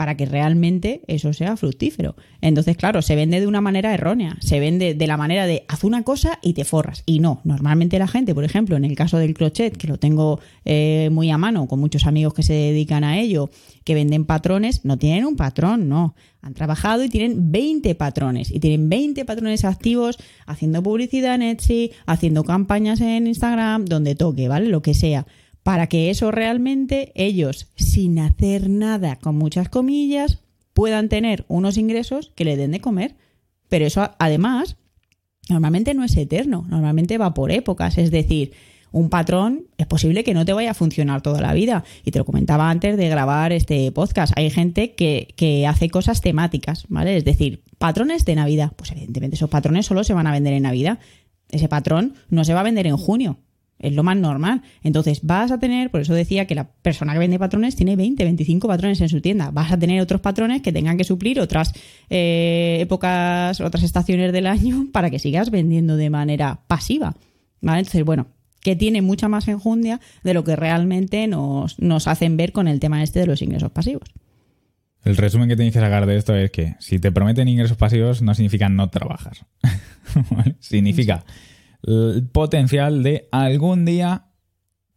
para 0.00 0.16
que 0.16 0.24
realmente 0.24 1.02
eso 1.08 1.34
sea 1.34 1.58
fructífero. 1.58 2.16
Entonces, 2.40 2.74
claro, 2.74 3.02
se 3.02 3.16
vende 3.16 3.38
de 3.38 3.46
una 3.46 3.60
manera 3.60 3.92
errónea. 3.92 4.38
Se 4.40 4.58
vende 4.58 4.94
de 4.94 5.06
la 5.06 5.18
manera 5.18 5.44
de 5.44 5.66
haz 5.68 5.84
una 5.84 6.04
cosa 6.04 6.38
y 6.40 6.54
te 6.54 6.64
forras. 6.64 7.02
Y 7.04 7.18
no, 7.18 7.42
normalmente 7.44 7.98
la 7.98 8.08
gente, 8.08 8.34
por 8.34 8.44
ejemplo, 8.44 8.78
en 8.78 8.86
el 8.86 8.96
caso 8.96 9.18
del 9.18 9.34
crochet, 9.34 9.76
que 9.76 9.86
lo 9.88 9.98
tengo 9.98 10.40
eh, 10.64 11.10
muy 11.12 11.30
a 11.30 11.36
mano, 11.36 11.68
con 11.68 11.80
muchos 11.80 12.06
amigos 12.06 12.32
que 12.32 12.42
se 12.42 12.54
dedican 12.54 13.04
a 13.04 13.18
ello, 13.18 13.50
que 13.84 13.92
venden 13.92 14.24
patrones, 14.24 14.86
no 14.86 14.96
tienen 14.96 15.26
un 15.26 15.36
patrón, 15.36 15.90
no. 15.90 16.14
Han 16.40 16.54
trabajado 16.54 17.04
y 17.04 17.10
tienen 17.10 17.52
20 17.52 17.94
patrones. 17.94 18.50
Y 18.50 18.58
tienen 18.58 18.88
20 18.88 19.26
patrones 19.26 19.66
activos 19.66 20.16
haciendo 20.46 20.82
publicidad 20.82 21.34
en 21.34 21.42
Etsy, 21.42 21.92
haciendo 22.06 22.42
campañas 22.44 23.02
en 23.02 23.26
Instagram, 23.26 23.84
donde 23.84 24.14
toque, 24.14 24.48
¿vale? 24.48 24.70
Lo 24.70 24.80
que 24.80 24.94
sea 24.94 25.26
para 25.62 25.86
que 25.86 26.10
eso 26.10 26.30
realmente 26.30 27.12
ellos, 27.14 27.68
sin 27.76 28.18
hacer 28.18 28.70
nada, 28.70 29.16
con 29.16 29.36
muchas 29.36 29.68
comillas, 29.68 30.38
puedan 30.72 31.08
tener 31.08 31.44
unos 31.48 31.76
ingresos 31.76 32.32
que 32.34 32.44
le 32.44 32.56
den 32.56 32.72
de 32.72 32.80
comer. 32.80 33.16
Pero 33.68 33.86
eso 33.86 34.10
además 34.18 34.76
normalmente 35.48 35.94
no 35.94 36.04
es 36.04 36.16
eterno, 36.16 36.66
normalmente 36.68 37.18
va 37.18 37.34
por 37.34 37.50
épocas, 37.50 37.98
es 37.98 38.10
decir, 38.10 38.52
un 38.92 39.08
patrón 39.08 39.66
es 39.78 39.86
posible 39.86 40.24
que 40.24 40.34
no 40.34 40.44
te 40.44 40.52
vaya 40.52 40.72
a 40.72 40.74
funcionar 40.74 41.22
toda 41.22 41.40
la 41.40 41.52
vida. 41.52 41.84
Y 42.04 42.10
te 42.10 42.18
lo 42.18 42.24
comentaba 42.24 42.70
antes 42.70 42.96
de 42.96 43.08
grabar 43.08 43.52
este 43.52 43.92
podcast. 43.92 44.32
Hay 44.36 44.50
gente 44.50 44.94
que, 44.94 45.32
que 45.36 45.66
hace 45.66 45.88
cosas 45.90 46.20
temáticas, 46.20 46.86
¿vale? 46.88 47.16
Es 47.16 47.24
decir, 47.24 47.62
patrones 47.78 48.24
de 48.24 48.34
Navidad. 48.34 48.72
Pues 48.74 48.90
evidentemente 48.90 49.36
esos 49.36 49.50
patrones 49.50 49.86
solo 49.86 50.02
se 50.02 50.12
van 50.12 50.26
a 50.26 50.32
vender 50.32 50.54
en 50.54 50.64
Navidad. 50.64 50.98
ese 51.50 51.68
patrón 51.68 52.14
no 52.30 52.44
se 52.44 52.52
va 52.52 52.60
a 52.60 52.64
vender 52.64 52.86
en 52.88 52.96
junio. 52.96 53.38
Es 53.80 53.94
lo 53.94 54.02
más 54.02 54.16
normal. 54.16 54.62
Entonces 54.82 55.20
vas 55.22 55.50
a 55.50 55.58
tener, 55.58 55.90
por 55.90 56.02
eso 56.02 56.14
decía 56.14 56.46
que 56.46 56.54
la 56.54 56.68
persona 56.70 57.14
que 57.14 57.18
vende 57.18 57.38
patrones 57.38 57.76
tiene 57.76 57.96
20, 57.96 58.22
25 58.22 58.68
patrones 58.68 59.00
en 59.00 59.08
su 59.08 59.20
tienda. 59.20 59.50
Vas 59.50 59.72
a 59.72 59.78
tener 59.78 60.00
otros 60.00 60.20
patrones 60.20 60.60
que 60.60 60.72
tengan 60.72 60.98
que 60.98 61.04
suplir 61.04 61.40
otras 61.40 61.72
eh, 62.10 62.78
épocas, 62.80 63.60
otras 63.60 63.82
estaciones 63.82 64.32
del 64.32 64.46
año 64.46 64.86
para 64.92 65.10
que 65.10 65.18
sigas 65.18 65.50
vendiendo 65.50 65.96
de 65.96 66.10
manera 66.10 66.60
pasiva. 66.66 67.16
¿Vale? 67.62 67.80
Entonces, 67.80 68.04
bueno, 68.04 68.26
que 68.60 68.76
tiene 68.76 69.02
mucha 69.02 69.28
más 69.28 69.48
enjundia 69.48 70.00
de 70.22 70.34
lo 70.34 70.44
que 70.44 70.56
realmente 70.56 71.26
nos, 71.26 71.78
nos 71.78 72.06
hacen 72.06 72.36
ver 72.36 72.52
con 72.52 72.68
el 72.68 72.80
tema 72.80 73.02
este 73.02 73.20
de 73.20 73.26
los 73.26 73.42
ingresos 73.42 73.72
pasivos. 73.72 74.08
El 75.02 75.16
resumen 75.16 75.48
que 75.48 75.56
tenéis 75.56 75.72
que 75.72 75.80
sacar 75.80 76.04
de 76.04 76.16
esto 76.16 76.36
es 76.36 76.50
que 76.50 76.74
si 76.78 76.98
te 76.98 77.10
prometen 77.10 77.48
ingresos 77.48 77.78
pasivos 77.78 78.20
no 78.20 78.34
significa 78.34 78.68
no 78.68 78.90
trabajar. 78.90 79.38
Significa 80.60 81.24
el 81.82 82.26
potencial 82.30 83.02
de 83.02 83.28
algún 83.32 83.84
día 83.84 84.26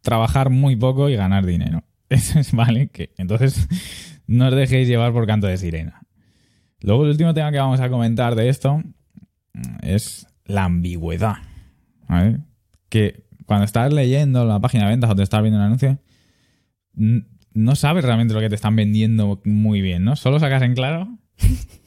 trabajar 0.02 0.50
muy 0.50 0.76
poco 0.76 1.08
y 1.08 1.16
ganar 1.16 1.46
dinero. 1.46 1.82
¿vale? 2.52 2.88
Que 2.88 3.12
entonces 3.16 3.66
no 4.26 4.48
os 4.48 4.54
dejéis 4.54 4.88
llevar 4.88 5.12
por 5.12 5.26
canto 5.26 5.46
de 5.46 5.56
sirena. 5.56 6.02
Luego 6.80 7.04
el 7.04 7.10
último 7.10 7.32
tema 7.34 7.50
que 7.50 7.58
vamos 7.58 7.80
a 7.80 7.88
comentar 7.88 8.34
de 8.34 8.48
esto 8.48 8.82
es 9.82 10.26
la 10.44 10.64
ambigüedad. 10.64 11.36
Que 12.90 13.24
cuando 13.46 13.64
estás 13.64 13.92
leyendo 13.92 14.44
la 14.44 14.60
página 14.60 14.84
de 14.84 14.90
ventas 14.90 15.10
o 15.10 15.16
te 15.16 15.22
estás 15.22 15.40
viendo 15.42 15.58
un 15.58 15.64
anuncio, 15.64 15.98
no 16.92 17.76
sabes 17.76 18.04
realmente 18.04 18.34
lo 18.34 18.40
que 18.40 18.48
te 18.48 18.54
están 18.54 18.76
vendiendo 18.76 19.40
muy 19.44 19.80
bien, 19.80 20.04
¿no? 20.04 20.16
Solo 20.16 20.38
sacas 20.38 20.62
en 20.62 20.74
claro 20.74 21.18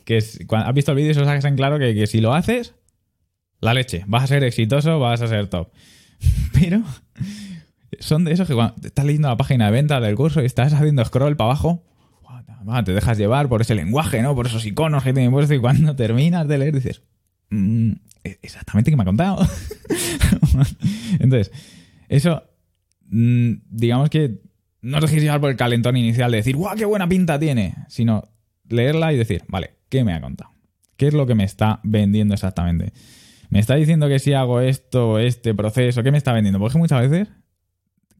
que 0.05 0.17
es- 0.17 0.39
has 0.49 0.73
visto 0.73 0.91
el 0.91 0.97
vídeo 0.97 1.13
solo 1.13 1.25
sacas 1.25 1.45
en 1.45 1.55
claro 1.55 1.77
que 1.79 2.07
si 2.07 2.21
lo 2.21 2.33
haces, 2.33 2.73
la 3.59 3.73
leche, 3.73 4.03
vas 4.07 4.23
a 4.23 4.27
ser 4.27 4.43
exitoso, 4.43 4.99
vas 4.99 5.21
a 5.21 5.27
ser 5.27 5.47
top. 5.47 5.69
Pero 6.53 6.83
son 7.99 8.23
de 8.23 8.33
esos 8.33 8.47
que 8.47 8.53
cuando 8.53 8.75
estás 8.83 9.05
leyendo 9.05 9.27
la 9.29 9.37
página 9.37 9.65
de 9.65 9.71
ventas 9.71 10.01
del 10.01 10.15
curso 10.15 10.41
y 10.41 10.45
estás 10.45 10.73
haciendo 10.73 11.03
scroll 11.05 11.35
para 11.35 11.51
abajo, 11.51 11.83
te 12.83 12.93
dejas 12.93 13.17
llevar 13.17 13.47
por 13.47 13.61
ese 13.61 13.75
lenguaje, 13.75 14.21
¿no? 14.21 14.35
Por 14.35 14.47
esos 14.47 14.65
iconos 14.65 15.03
que 15.03 15.13
tienen 15.13 15.31
puesto 15.31 15.53
y 15.53 15.59
cuando 15.59 15.95
terminas 15.95 16.47
de 16.47 16.57
leer 16.57 16.75
dices, 16.75 17.01
"Mm, 17.49 17.93
exactamente 18.41 18.91
qué 18.91 18.97
me 18.97 19.03
ha 19.03 19.05
contado. 19.05 19.45
Entonces, 21.19 21.51
eso, 22.09 22.43
mm, 23.09 23.53
digamos 23.69 24.09
que 24.09 24.41
no 24.81 24.97
os 24.97 25.03
dejéis 25.03 25.23
llevar 25.23 25.41
por 25.41 25.49
el 25.49 25.55
calentón 25.55 25.97
inicial 25.97 26.31
de 26.31 26.37
decir, 26.37 26.55
¡guau, 26.55 26.75
qué 26.75 26.85
buena 26.85 27.07
pinta 27.07 27.39
tiene! 27.39 27.75
Sino 27.87 28.29
leerla 28.69 29.13
y 29.13 29.17
decir, 29.17 29.43
vale, 29.47 29.75
¿qué 29.89 30.03
me 30.03 30.13
ha 30.13 30.21
contado? 30.21 30.51
¿Qué 30.97 31.07
es 31.07 31.13
lo 31.13 31.25
que 31.25 31.35
me 31.35 31.43
está 31.43 31.79
vendiendo 31.83 32.33
exactamente? 32.33 32.91
¿Me 33.49 33.59
está 33.59 33.75
diciendo 33.75 34.07
que 34.07 34.19
si 34.19 34.33
hago 34.33 34.59
esto, 34.59 35.19
este 35.19 35.53
proceso, 35.53 36.03
qué 36.03 36.11
me 36.11 36.17
está 36.17 36.33
vendiendo? 36.33 36.59
Porque 36.59 36.77
muchas 36.77 37.09
veces 37.09 37.27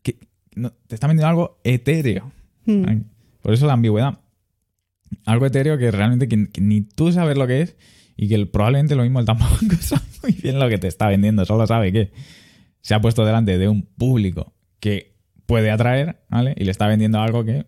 que 0.01 0.17
no- 0.55 0.71
te 0.87 0.95
está 0.95 1.07
vendiendo 1.07 1.27
algo 1.27 1.59
etéreo. 1.63 2.31
Hmm. 2.65 2.83
Por 3.41 3.53
eso 3.53 3.65
la 3.67 3.73
ambigüedad. 3.73 4.19
Algo 5.25 5.45
etéreo 5.45 5.77
que 5.77 5.91
realmente 5.91 6.27
que- 6.27 6.49
que 6.49 6.61
ni 6.61 6.81
tú 6.81 7.11
sabes 7.11 7.37
lo 7.37 7.47
que 7.47 7.61
es 7.61 7.75
y 8.15 8.27
que 8.27 8.35
el- 8.35 8.49
probablemente 8.49 8.95
lo 8.95 9.03
mismo 9.03 9.19
él 9.19 9.25
tampoco 9.25 9.57
sabe 9.79 10.01
muy 10.23 10.31
bien 10.33 10.59
lo 10.59 10.69
que 10.69 10.77
te 10.77 10.87
está 10.87 11.07
vendiendo. 11.07 11.45
Solo 11.45 11.67
sabe 11.67 11.91
que 11.91 12.11
se 12.81 12.93
ha 12.93 13.01
puesto 13.01 13.25
delante 13.25 13.57
de 13.57 13.67
un 13.67 13.83
público 13.83 14.53
que 14.79 15.15
puede 15.45 15.71
atraer, 15.71 16.23
¿vale? 16.29 16.55
Y 16.57 16.63
le 16.65 16.71
está 16.71 16.87
vendiendo 16.87 17.19
algo 17.19 17.43
que 17.45 17.65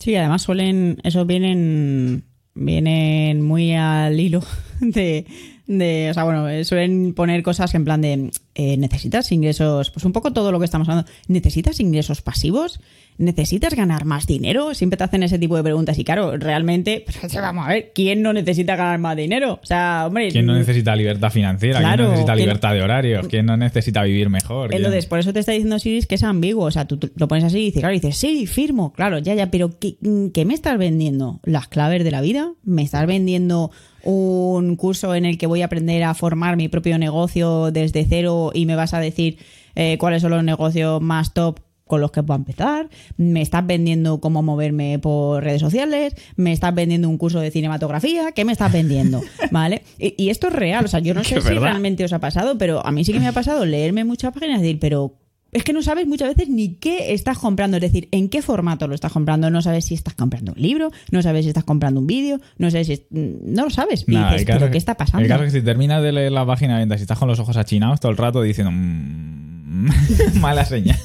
Sí, 0.00 0.14
además 0.14 0.42
suelen, 0.42 0.98
esos 1.02 1.26
vienen, 1.26 2.24
vienen 2.54 3.42
muy 3.42 3.72
al 3.74 4.18
hilo 4.20 4.42
de, 4.80 5.26
de, 5.68 6.08
o 6.10 6.14
sea, 6.14 6.24
bueno, 6.24 6.48
eh, 6.48 6.64
suelen 6.64 7.14
poner 7.14 7.42
cosas 7.42 7.74
en 7.74 7.84
plan 7.84 8.00
de, 8.00 8.30
eh, 8.60 8.76
necesitas 8.76 9.30
ingresos, 9.30 9.90
pues 9.92 10.04
un 10.04 10.12
poco 10.12 10.32
todo 10.32 10.50
lo 10.50 10.58
que 10.58 10.64
estamos 10.64 10.88
hablando, 10.88 11.08
necesitas 11.28 11.78
ingresos 11.78 12.22
pasivos, 12.22 12.80
necesitas 13.16 13.74
ganar 13.74 14.04
más 14.04 14.26
dinero, 14.26 14.74
siempre 14.74 14.96
te 14.96 15.04
hacen 15.04 15.22
ese 15.22 15.38
tipo 15.38 15.56
de 15.56 15.62
preguntas 15.62 15.96
y 15.96 16.02
claro, 16.02 16.36
realmente, 16.36 17.04
pues, 17.20 17.34
vamos 17.34 17.66
a 17.66 17.68
ver, 17.70 17.92
¿quién 17.94 18.20
no 18.20 18.32
necesita 18.32 18.74
ganar 18.74 18.98
más 18.98 19.16
dinero? 19.16 19.60
O 19.62 19.66
sea, 19.66 20.04
hombre, 20.08 20.30
¿Quién 20.32 20.44
no 20.46 20.54
necesita 20.54 20.96
libertad 20.96 21.30
financiera? 21.30 21.78
Claro, 21.78 21.96
¿Quién 21.96 22.04
no 22.06 22.10
necesita 22.10 22.32
¿quién- 22.34 22.44
libertad 22.46 22.72
de 22.74 22.82
horarios? 22.82 23.28
¿Quién 23.28 23.46
no 23.46 23.56
necesita 23.56 24.02
vivir 24.02 24.28
mejor? 24.28 24.70
¿Quién- 24.70 24.78
Entonces, 24.80 25.06
por 25.06 25.20
eso 25.20 25.32
te 25.32 25.38
está 25.38 25.52
diciendo 25.52 25.78
Siris 25.78 26.06
que 26.08 26.16
es 26.16 26.24
ambiguo. 26.24 26.64
O 26.64 26.70
sea, 26.72 26.84
tú, 26.86 26.96
tú 26.96 27.10
lo 27.14 27.28
pones 27.28 27.44
así 27.44 27.58
y 27.60 27.64
dices, 27.66 27.80
claro, 27.80 27.94
y 27.94 28.00
dices, 28.00 28.16
sí, 28.16 28.46
firmo, 28.48 28.92
claro, 28.92 29.18
ya, 29.20 29.34
ya, 29.36 29.52
pero 29.52 29.78
¿qué, 29.78 29.94
qué 30.34 30.44
me 30.44 30.54
estás 30.54 30.78
vendiendo? 30.78 31.38
¿Las 31.44 31.68
claves 31.68 32.02
de 32.02 32.10
la 32.10 32.20
vida? 32.20 32.52
¿Me 32.64 32.82
estás 32.82 33.06
vendiendo 33.06 33.70
un 34.04 34.76
curso 34.76 35.14
en 35.14 35.26
el 35.26 35.36
que 35.38 35.46
voy 35.46 35.60
a 35.60 35.66
aprender 35.66 36.04
a 36.04 36.14
formar 36.14 36.56
mi 36.56 36.68
propio 36.68 36.98
negocio 36.98 37.70
desde 37.72 38.06
cero 38.08 38.47
y 38.54 38.66
me 38.66 38.76
vas 38.76 38.94
a 38.94 39.00
decir 39.00 39.38
eh, 39.74 39.96
cuáles 39.98 40.22
son 40.22 40.30
los 40.32 40.44
negocios 40.44 41.00
más 41.00 41.34
top? 41.34 41.60
con 41.88 42.02
los 42.02 42.12
que 42.12 42.22
puedo 42.22 42.36
empezar, 42.36 42.88
me 43.16 43.40
estás 43.40 43.66
vendiendo 43.66 44.20
cómo 44.20 44.42
moverme 44.42 44.98
por 44.98 45.42
redes 45.42 45.62
sociales, 45.62 46.14
me 46.36 46.52
estás 46.52 46.74
vendiendo 46.74 47.08
un 47.08 47.16
curso 47.16 47.40
de 47.40 47.50
cinematografía, 47.50 48.32
¿qué 48.32 48.44
me 48.44 48.52
estás 48.52 48.70
vendiendo? 48.70 49.22
¿Vale? 49.50 49.82
Y, 49.98 50.14
y 50.22 50.28
esto 50.28 50.48
es 50.48 50.52
real, 50.52 50.84
o 50.84 50.88
sea, 50.88 51.00
yo 51.00 51.14
no 51.14 51.24
sé 51.24 51.40
si 51.40 51.48
verdad. 51.48 51.62
realmente 51.62 52.04
os 52.04 52.12
ha 52.12 52.18
pasado, 52.18 52.58
pero 52.58 52.86
a 52.86 52.92
mí 52.92 53.04
sí 53.04 53.12
que 53.14 53.20
me 53.20 53.26
ha 53.26 53.32
pasado 53.32 53.64
leerme 53.64 54.04
muchas 54.04 54.34
páginas 54.34 54.58
y 54.58 54.62
decir, 54.64 54.78
pero 54.78 55.14
es 55.52 55.64
que 55.64 55.72
no 55.72 55.82
sabes 55.82 56.06
muchas 56.06 56.28
veces 56.28 56.48
ni 56.48 56.74
qué 56.74 57.12
estás 57.14 57.38
comprando, 57.38 57.76
es 57.78 57.80
decir, 57.82 58.08
en 58.10 58.28
qué 58.28 58.42
formato 58.42 58.86
lo 58.86 58.94
estás 58.94 59.12
comprando, 59.12 59.50
no 59.50 59.62
sabes 59.62 59.86
si 59.86 59.94
estás 59.94 60.14
comprando 60.14 60.52
un 60.52 60.60
libro, 60.60 60.90
no 61.10 61.22
sabes 61.22 61.44
si 61.44 61.48
estás 61.48 61.64
comprando 61.64 62.00
un 62.00 62.06
vídeo, 62.06 62.40
no 62.58 62.70
sabes 62.70 62.86
si... 62.88 62.92
es- 62.94 63.02
No 63.10 63.64
lo 63.64 63.70
sabes. 63.70 64.04
Y 64.06 64.12
dices, 64.16 64.44
pero 64.46 64.70
¿qué 64.70 64.78
está 64.78 64.94
pasando? 64.96 65.22
El 65.22 65.28
caso 65.28 65.44
es 65.44 65.52
que 65.52 65.60
si 65.60 65.64
terminas 65.64 66.02
de 66.02 66.12
leer 66.12 66.32
la 66.32 66.44
página 66.44 66.74
de 66.74 66.80
ventas 66.80 67.00
y 67.00 67.02
estás 67.02 67.18
con 67.18 67.28
los 67.28 67.38
ojos 67.38 67.56
achinados 67.56 67.98
todo 68.00 68.12
el 68.12 68.18
rato 68.18 68.42
diciendo 68.42 68.70
"Mm, 68.72 69.88
mala 70.40 70.64
señal. 70.64 70.98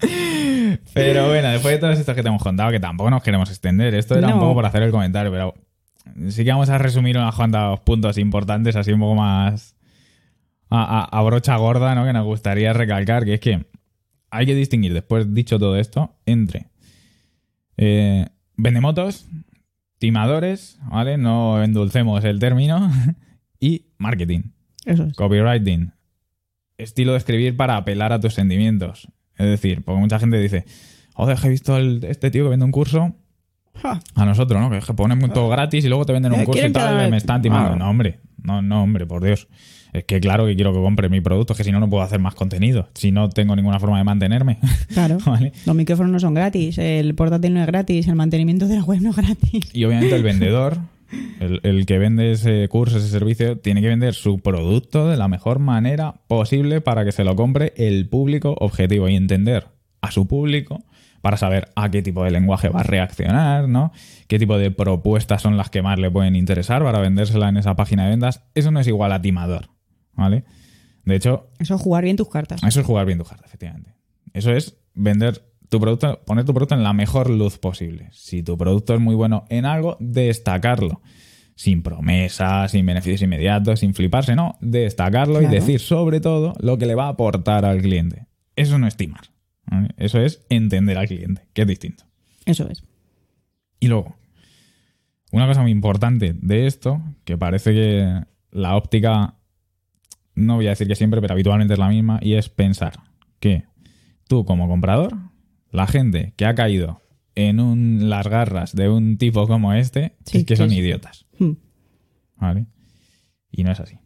pero 0.94 1.28
bueno, 1.28 1.48
después 1.50 1.74
de 1.74 1.78
todos 1.78 1.98
estos 1.98 2.14
que 2.14 2.22
te 2.22 2.28
hemos 2.28 2.42
contado, 2.42 2.70
que 2.70 2.80
tampoco 2.80 3.10
nos 3.10 3.22
queremos 3.22 3.48
extender, 3.50 3.94
esto 3.94 4.16
era 4.16 4.28
un 4.34 4.40
poco 4.40 4.54
por 4.54 4.66
hacer 4.66 4.82
el 4.82 4.90
comentario, 4.90 5.30
pero 5.30 5.54
sí 6.30 6.44
que 6.44 6.50
vamos 6.50 6.68
a 6.68 6.78
resumir 6.78 7.16
unos 7.18 7.34
cuantos 7.34 7.80
puntos 7.80 8.18
importantes, 8.18 8.76
así 8.76 8.92
un 8.92 9.00
poco 9.00 9.14
más 9.16 9.74
a, 10.70 11.00
a- 11.00 11.04
a 11.18 11.22
brocha 11.22 11.56
gorda, 11.56 11.94
¿no? 11.94 12.04
Que 12.04 12.12
nos 12.12 12.24
gustaría 12.24 12.72
recalcar, 12.72 13.24
que 13.24 13.34
es 13.34 13.40
que 13.40 13.66
hay 14.30 14.46
que 14.46 14.54
distinguir, 14.54 14.92
después 14.92 15.32
dicho 15.34 15.58
todo 15.58 15.76
esto, 15.76 16.14
entre 16.26 16.66
eh, 17.76 18.26
vendemotos, 18.56 19.26
timadores, 19.98 20.78
¿vale? 20.90 21.16
No 21.18 21.62
endulcemos 21.62 22.24
el 22.24 22.38
término, 22.38 22.90
y 23.60 23.86
marketing, 23.98 24.42
Eso 24.84 25.04
es. 25.04 25.14
copywriting, 25.14 25.92
estilo 26.76 27.12
de 27.12 27.18
escribir 27.18 27.56
para 27.56 27.76
apelar 27.76 28.12
a 28.12 28.20
tus 28.20 28.34
sentimientos. 28.34 29.08
Es 29.36 29.46
decir, 29.46 29.84
porque 29.84 30.00
mucha 30.00 30.18
gente 30.18 30.38
dice, 30.38 30.64
joder, 31.14 31.38
he 31.42 31.48
visto 31.48 31.76
el- 31.76 32.04
este 32.04 32.30
tío 32.30 32.44
que 32.44 32.50
vende 32.50 32.64
un 32.64 32.72
curso 32.72 33.14
Ja, 33.82 34.00
a 34.16 34.24
nosotros, 34.24 34.60
¿no? 34.60 34.70
Que 34.70 34.80
ponen 34.92 35.20
todo 35.30 35.48
gratis 35.48 35.84
y 35.84 35.88
luego 35.88 36.04
te 36.04 36.12
venden 36.12 36.32
un 36.32 36.40
Eh, 36.40 36.44
curso 36.44 36.66
y 36.66 36.72
tal, 36.72 37.06
y 37.06 37.10
me 37.12 37.16
están 37.16 37.40
timando. 37.42 37.74
Ah. 37.74 37.76
No, 37.76 37.88
hombre, 37.88 38.18
no, 38.42 38.60
no, 38.60 38.82
hombre, 38.82 39.06
por 39.06 39.22
Dios. 39.22 39.46
Es 39.92 40.04
que 40.04 40.20
claro 40.20 40.46
que 40.46 40.54
quiero 40.54 40.72
que 40.72 40.80
compre 40.80 41.08
mi 41.08 41.20
producto, 41.20 41.52
es 41.52 41.56
que 41.56 41.64
si 41.64 41.72
no, 41.72 41.80
no 41.80 41.88
puedo 41.88 42.02
hacer 42.02 42.20
más 42.20 42.34
contenido. 42.34 42.88
Si 42.94 43.10
no 43.10 43.28
tengo 43.28 43.56
ninguna 43.56 43.80
forma 43.80 43.98
de 43.98 44.04
mantenerme. 44.04 44.58
claro. 44.92 45.18
¿Vale? 45.24 45.52
Los 45.66 45.74
micrófonos 45.74 46.12
no 46.12 46.20
son 46.20 46.34
gratis, 46.34 46.78
el 46.78 47.14
portátil 47.14 47.54
no 47.54 47.60
es 47.60 47.66
gratis, 47.66 48.08
el 48.08 48.14
mantenimiento 48.14 48.66
de 48.68 48.76
la 48.76 48.84
web 48.84 49.00
no 49.00 49.10
es 49.10 49.16
gratis. 49.16 49.70
Y 49.72 49.84
obviamente 49.84 50.14
el 50.14 50.22
vendedor, 50.22 50.78
el, 51.40 51.60
el 51.62 51.86
que 51.86 51.98
vende 51.98 52.32
ese 52.32 52.68
curso, 52.68 52.98
ese 52.98 53.08
servicio, 53.08 53.58
tiene 53.58 53.80
que 53.80 53.88
vender 53.88 54.14
su 54.14 54.38
producto 54.40 55.08
de 55.08 55.16
la 55.16 55.28
mejor 55.28 55.58
manera 55.58 56.14
posible 56.26 56.80
para 56.80 57.04
que 57.04 57.12
se 57.12 57.24
lo 57.24 57.36
compre 57.36 57.72
el 57.76 58.08
público 58.08 58.56
objetivo 58.60 59.08
y 59.08 59.16
entender 59.16 59.66
a 60.00 60.10
su 60.10 60.26
público 60.26 60.82
para 61.20 61.36
saber 61.36 61.68
a 61.74 61.90
qué 61.90 62.02
tipo 62.02 62.24
de 62.24 62.30
lenguaje 62.30 62.68
va 62.68 62.80
a 62.80 62.84
reaccionar, 62.84 63.68
¿no? 63.68 63.92
Qué 64.28 64.38
tipo 64.38 64.58
de 64.58 64.70
propuestas 64.70 65.42
son 65.42 65.56
las 65.56 65.70
que 65.70 65.82
más 65.82 65.98
le 65.98 66.10
pueden 66.10 66.36
interesar 66.36 66.82
para 66.82 67.00
vendérsela 67.00 67.48
en 67.48 67.56
esa 67.56 67.76
página 67.76 68.04
de 68.04 68.10
ventas. 68.10 68.42
Eso 68.54 68.70
no 68.70 68.80
es 68.80 68.86
igual 68.86 69.12
a 69.12 69.20
timador, 69.20 69.68
¿vale? 70.18 70.44
De 71.06 71.16
hecho, 71.16 71.48
Eso 71.58 71.76
es 71.76 71.80
jugar 71.80 72.04
bien 72.04 72.16
tus 72.16 72.28
cartas. 72.28 72.62
eso 72.62 72.80
es 72.80 72.86
jugar 72.86 73.06
bien 73.06 73.16
tu 73.18 73.24
carta, 73.24 73.46
efectivamente. 73.46 73.94
Eso 74.34 74.52
es 74.52 74.76
vender 74.94 75.42
tu 75.70 75.80
producto, 75.80 76.20
poner 76.26 76.44
tu 76.44 76.52
producto 76.52 76.74
en 76.74 76.82
la 76.82 76.92
mejor 76.92 77.30
luz 77.30 77.58
posible. 77.58 78.08
Si 78.12 78.42
tu 78.42 78.58
producto 78.58 78.94
es 78.94 79.00
muy 79.00 79.14
bueno 79.14 79.44
en 79.48 79.64
algo, 79.64 79.96
destacarlo. 80.00 81.00
Sin 81.54 81.82
promesas, 81.82 82.70
sin 82.72 82.84
beneficios 82.86 83.22
inmediatos, 83.22 83.80
sin 83.80 83.94
fliparse, 83.94 84.36
no. 84.36 84.56
Destacarlo 84.60 85.38
Claro. 85.40 85.52
y 85.52 85.58
decir 85.58 85.80
sobre 85.80 86.20
todo 86.20 86.54
lo 86.60 86.76
que 86.78 86.86
le 86.86 86.94
va 86.94 87.06
a 87.06 87.08
aportar 87.08 87.64
al 87.64 87.80
cliente. 87.80 88.26
Eso 88.54 88.78
no 88.78 88.86
es 88.86 88.96
timar. 88.96 89.22
¿vale? 89.66 89.88
Eso 89.96 90.20
es 90.20 90.44
entender 90.50 90.98
al 90.98 91.08
cliente, 91.08 91.42
que 91.54 91.62
es 91.62 91.68
distinto. 91.68 92.04
Eso 92.44 92.68
es. 92.68 92.82
Y 93.80 93.88
luego, 93.88 94.14
una 95.32 95.46
cosa 95.46 95.62
muy 95.62 95.70
importante 95.72 96.34
de 96.40 96.66
esto, 96.66 97.00
que 97.24 97.36
parece 97.36 97.72
que 97.72 98.22
la 98.50 98.76
óptica, 98.76 99.34
no 100.38 100.56
voy 100.56 100.66
a 100.66 100.70
decir 100.70 100.86
que 100.88 100.94
siempre, 100.94 101.20
pero 101.20 101.34
habitualmente 101.34 101.74
es 101.74 101.78
la 101.78 101.88
misma, 101.88 102.18
y 102.22 102.34
es 102.34 102.48
pensar 102.48 102.94
que 103.40 103.64
tú 104.28 104.44
como 104.44 104.68
comprador, 104.68 105.16
la 105.70 105.86
gente 105.86 106.32
que 106.36 106.46
ha 106.46 106.54
caído 106.54 107.02
en 107.34 107.60
un- 107.60 108.08
las 108.10 108.26
garras 108.26 108.74
de 108.74 108.88
un 108.88 109.16
tipo 109.18 109.46
como 109.46 109.72
este, 109.72 110.16
Sí, 110.24 110.38
es 110.38 110.44
que 110.44 110.56
son 110.56 110.72
idiotas. 110.72 111.26
Hmm. 111.38 111.52
¿Vale? 112.36 112.66
Y 113.50 113.64
no 113.64 113.72
es 113.72 113.80
así. 113.80 113.96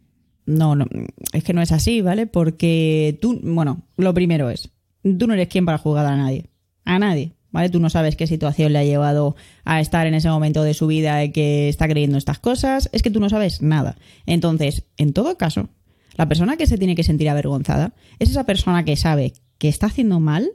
No, 0.45 0.75
no, 0.75 0.85
es 1.31 1.43
que 1.43 1.53
no 1.53 1.61
es 1.61 1.71
así, 1.71 2.01
¿vale? 2.01 2.27
Porque 2.27 3.17
tú, 3.21 3.39
bueno, 3.43 3.83
lo 3.97 4.13
primero 4.13 4.49
es, 4.49 4.69
tú 5.03 5.25
no 5.27 5.33
eres 5.33 5.47
quien 5.47 5.65
para 5.65 5.77
jugar 5.77 6.05
a 6.05 6.17
nadie. 6.17 6.49
A 6.85 6.99
nadie, 6.99 7.33
¿vale? 7.51 7.69
Tú 7.69 7.79
no 7.79 7.89
sabes 7.89 8.15
qué 8.17 8.27
situación 8.27 8.73
le 8.73 8.79
ha 8.79 8.83
llevado 8.83 9.35
a 9.63 9.79
estar 9.79 10.05
en 10.05 10.13
ese 10.15 10.29
momento 10.29 10.63
de 10.63 10.73
su 10.73 10.87
vida 10.87 11.23
y 11.23 11.31
que 11.31 11.69
está 11.69 11.87
creyendo 11.87 12.17
estas 12.17 12.39
cosas. 12.39 12.89
Es 12.91 13.01
que 13.03 13.09
tú 13.09 13.19
no 13.21 13.29
sabes 13.29 13.61
nada. 13.61 13.95
Entonces, 14.25 14.85
en 14.97 15.13
todo 15.13 15.37
caso, 15.37 15.69
la 16.15 16.27
persona 16.27 16.57
que 16.57 16.67
se 16.67 16.77
tiene 16.77 16.95
que 16.95 17.03
sentir 17.03 17.29
avergonzada 17.29 17.93
es 18.19 18.29
esa 18.29 18.45
persona 18.45 18.85
que 18.85 18.95
sabe 18.95 19.33
que 19.57 19.69
está 19.69 19.87
haciendo 19.87 20.19
mal 20.19 20.51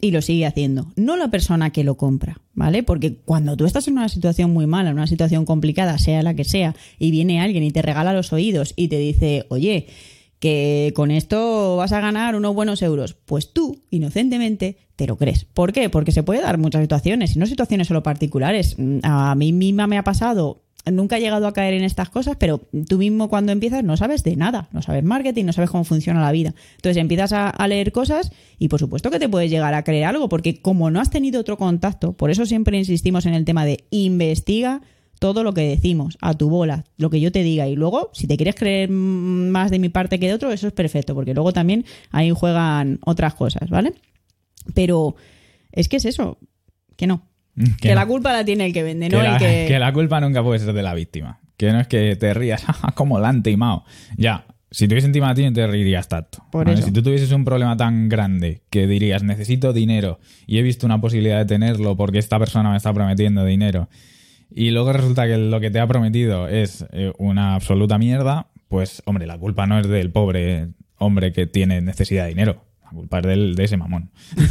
y 0.00 0.12
lo 0.12 0.22
sigue 0.22 0.46
haciendo, 0.46 0.92
no 0.96 1.16
la 1.16 1.30
persona 1.30 1.70
que 1.70 1.84
lo 1.84 1.96
compra, 1.96 2.40
¿vale? 2.54 2.82
Porque 2.82 3.16
cuando 3.16 3.56
tú 3.56 3.66
estás 3.66 3.86
en 3.86 3.94
una 3.94 4.08
situación 4.08 4.50
muy 4.50 4.66
mala, 4.66 4.90
en 4.90 4.96
una 4.96 5.06
situación 5.06 5.44
complicada, 5.44 5.98
sea 5.98 6.22
la 6.22 6.34
que 6.34 6.44
sea, 6.44 6.74
y 6.98 7.10
viene 7.10 7.40
alguien 7.40 7.64
y 7.64 7.70
te 7.70 7.82
regala 7.82 8.14
los 8.14 8.32
oídos 8.32 8.72
y 8.76 8.88
te 8.88 8.98
dice, 8.98 9.44
oye, 9.50 9.88
que 10.38 10.92
con 10.96 11.10
esto 11.10 11.76
vas 11.76 11.92
a 11.92 12.00
ganar 12.00 12.34
unos 12.34 12.54
buenos 12.54 12.80
euros, 12.80 13.14
pues 13.26 13.52
tú, 13.52 13.82
inocentemente, 13.90 14.78
te 14.96 15.06
lo 15.06 15.18
crees. 15.18 15.44
¿Por 15.44 15.74
qué? 15.74 15.90
Porque 15.90 16.12
se 16.12 16.22
puede 16.22 16.40
dar 16.40 16.56
muchas 16.56 16.80
situaciones, 16.80 17.36
y 17.36 17.38
no 17.38 17.44
situaciones 17.44 17.88
solo 17.88 18.02
particulares. 18.02 18.76
A 19.02 19.34
mí 19.34 19.52
misma 19.52 19.86
me 19.86 19.98
ha 19.98 20.04
pasado 20.04 20.62
nunca 20.90 21.18
he 21.18 21.20
llegado 21.20 21.46
a 21.46 21.52
caer 21.52 21.74
en 21.74 21.84
estas 21.84 22.10
cosas, 22.10 22.36
pero 22.38 22.60
tú 22.88 22.98
mismo 22.98 23.28
cuando 23.28 23.52
empiezas 23.52 23.84
no 23.84 23.96
sabes 23.96 24.22
de 24.22 24.36
nada, 24.36 24.68
no 24.72 24.82
sabes 24.82 25.04
marketing, 25.04 25.44
no 25.44 25.52
sabes 25.52 25.70
cómo 25.70 25.84
funciona 25.84 26.20
la 26.20 26.32
vida. 26.32 26.54
Entonces 26.76 26.96
empiezas 26.96 27.32
a, 27.32 27.68
leer 27.68 27.92
cosas 27.92 28.32
y 28.58 28.68
por 28.68 28.80
supuesto 28.80 29.10
que 29.10 29.18
te 29.18 29.28
puedes 29.28 29.50
llegar 29.50 29.74
a 29.74 29.84
creer 29.84 30.04
algo, 30.04 30.28
porque 30.28 30.60
como 30.60 30.90
no 30.90 31.00
has 31.00 31.10
tenido 31.10 31.40
otro 31.40 31.56
contacto, 31.56 32.12
por 32.14 32.30
eso 32.30 32.46
siempre 32.46 32.78
insistimos 32.78 33.26
en 33.26 33.34
el 33.34 33.44
tema 33.44 33.64
de 33.64 33.84
investiga 33.90 34.80
todo 35.20 35.44
lo 35.44 35.52
que 35.52 35.68
decimos, 35.68 36.16
a 36.22 36.32
tu 36.32 36.48
bola, 36.48 36.86
lo 36.96 37.10
que 37.10 37.20
yo 37.20 37.30
te 37.30 37.42
diga. 37.42 37.68
Y 37.68 37.76
luego, 37.76 38.10
si 38.14 38.26
te 38.26 38.38
quieres 38.38 38.54
creer 38.54 38.88
más 38.88 39.70
de 39.70 39.78
mi 39.78 39.90
parte 39.90 40.18
que 40.18 40.28
de 40.28 40.34
otro, 40.34 40.50
eso 40.50 40.66
es 40.66 40.72
perfecto, 40.72 41.14
porque 41.14 41.34
luego 41.34 41.52
también 41.52 41.84
ahí 42.10 42.30
juegan 42.30 42.98
otras 43.04 43.34
cosas, 43.34 43.68
¿vale? 43.68 43.92
Pero 44.74 45.16
es 45.72 45.90
que 45.90 45.98
es 45.98 46.06
eso, 46.06 46.38
que 46.96 47.06
no, 47.06 47.29
que, 47.80 47.94
la 47.94 48.06
culpa 48.06 48.32
la 48.32 48.44
tiene 48.44 48.66
el 48.66 48.72
que 48.72 48.82
vende, 48.82 49.08
no 49.08 49.22
la, 49.22 49.34
el 49.34 49.38
que... 49.38 49.64
Que 49.68 49.78
la 49.78 49.92
culpa 49.92 50.20
nunca 50.20 50.42
puede 50.42 50.58
ser 50.58 50.72
de 50.72 50.82
la 50.82 50.94
víctima. 50.94 51.40
Que 51.56 51.72
no 51.72 51.80
es 51.80 51.86
que 51.86 52.16
te 52.16 52.32
rías, 52.34 52.64
como 52.94 53.18
la 53.18 53.28
han 53.28 53.42
timado. 53.42 53.84
Ya, 54.16 54.46
si 54.70 54.86
tuviese 54.86 55.08
encima 55.08 55.34
de 55.34 55.42
ti, 55.42 55.52
te 55.52 55.66
reirías 55.66 56.08
tanto. 56.08 56.44
Si 56.82 56.92
tú 56.92 57.02
tuvieses 57.02 57.32
un 57.32 57.44
problema 57.44 57.76
tan 57.76 58.08
grande 58.08 58.62
que 58.70 58.86
dirías, 58.86 59.22
necesito 59.22 59.72
dinero 59.72 60.20
y 60.46 60.58
he 60.58 60.62
visto 60.62 60.86
una 60.86 61.00
posibilidad 61.00 61.38
de 61.38 61.44
tenerlo 61.44 61.96
porque 61.96 62.18
esta 62.18 62.38
persona 62.38 62.70
me 62.70 62.76
está 62.76 62.92
prometiendo 62.94 63.44
dinero 63.44 63.88
y 64.50 64.70
luego 64.70 64.92
resulta 64.92 65.26
que 65.26 65.36
lo 65.38 65.60
que 65.60 65.70
te 65.70 65.80
ha 65.80 65.86
prometido 65.86 66.48
es 66.48 66.84
eh, 66.92 67.12
una 67.18 67.54
absoluta 67.54 67.98
mierda, 67.98 68.48
pues, 68.68 69.02
hombre, 69.06 69.26
la 69.26 69.38
culpa 69.38 69.66
no 69.66 69.78
es 69.78 69.88
del 69.88 70.10
pobre 70.10 70.68
hombre 70.98 71.32
que 71.32 71.46
tiene 71.46 71.80
necesidad 71.80 72.24
de 72.24 72.30
dinero. 72.30 72.64
La 72.84 72.90
culpa 72.90 73.18
es 73.18 73.26
del, 73.26 73.54
de 73.56 73.64
ese 73.64 73.76
mamón. 73.76 74.10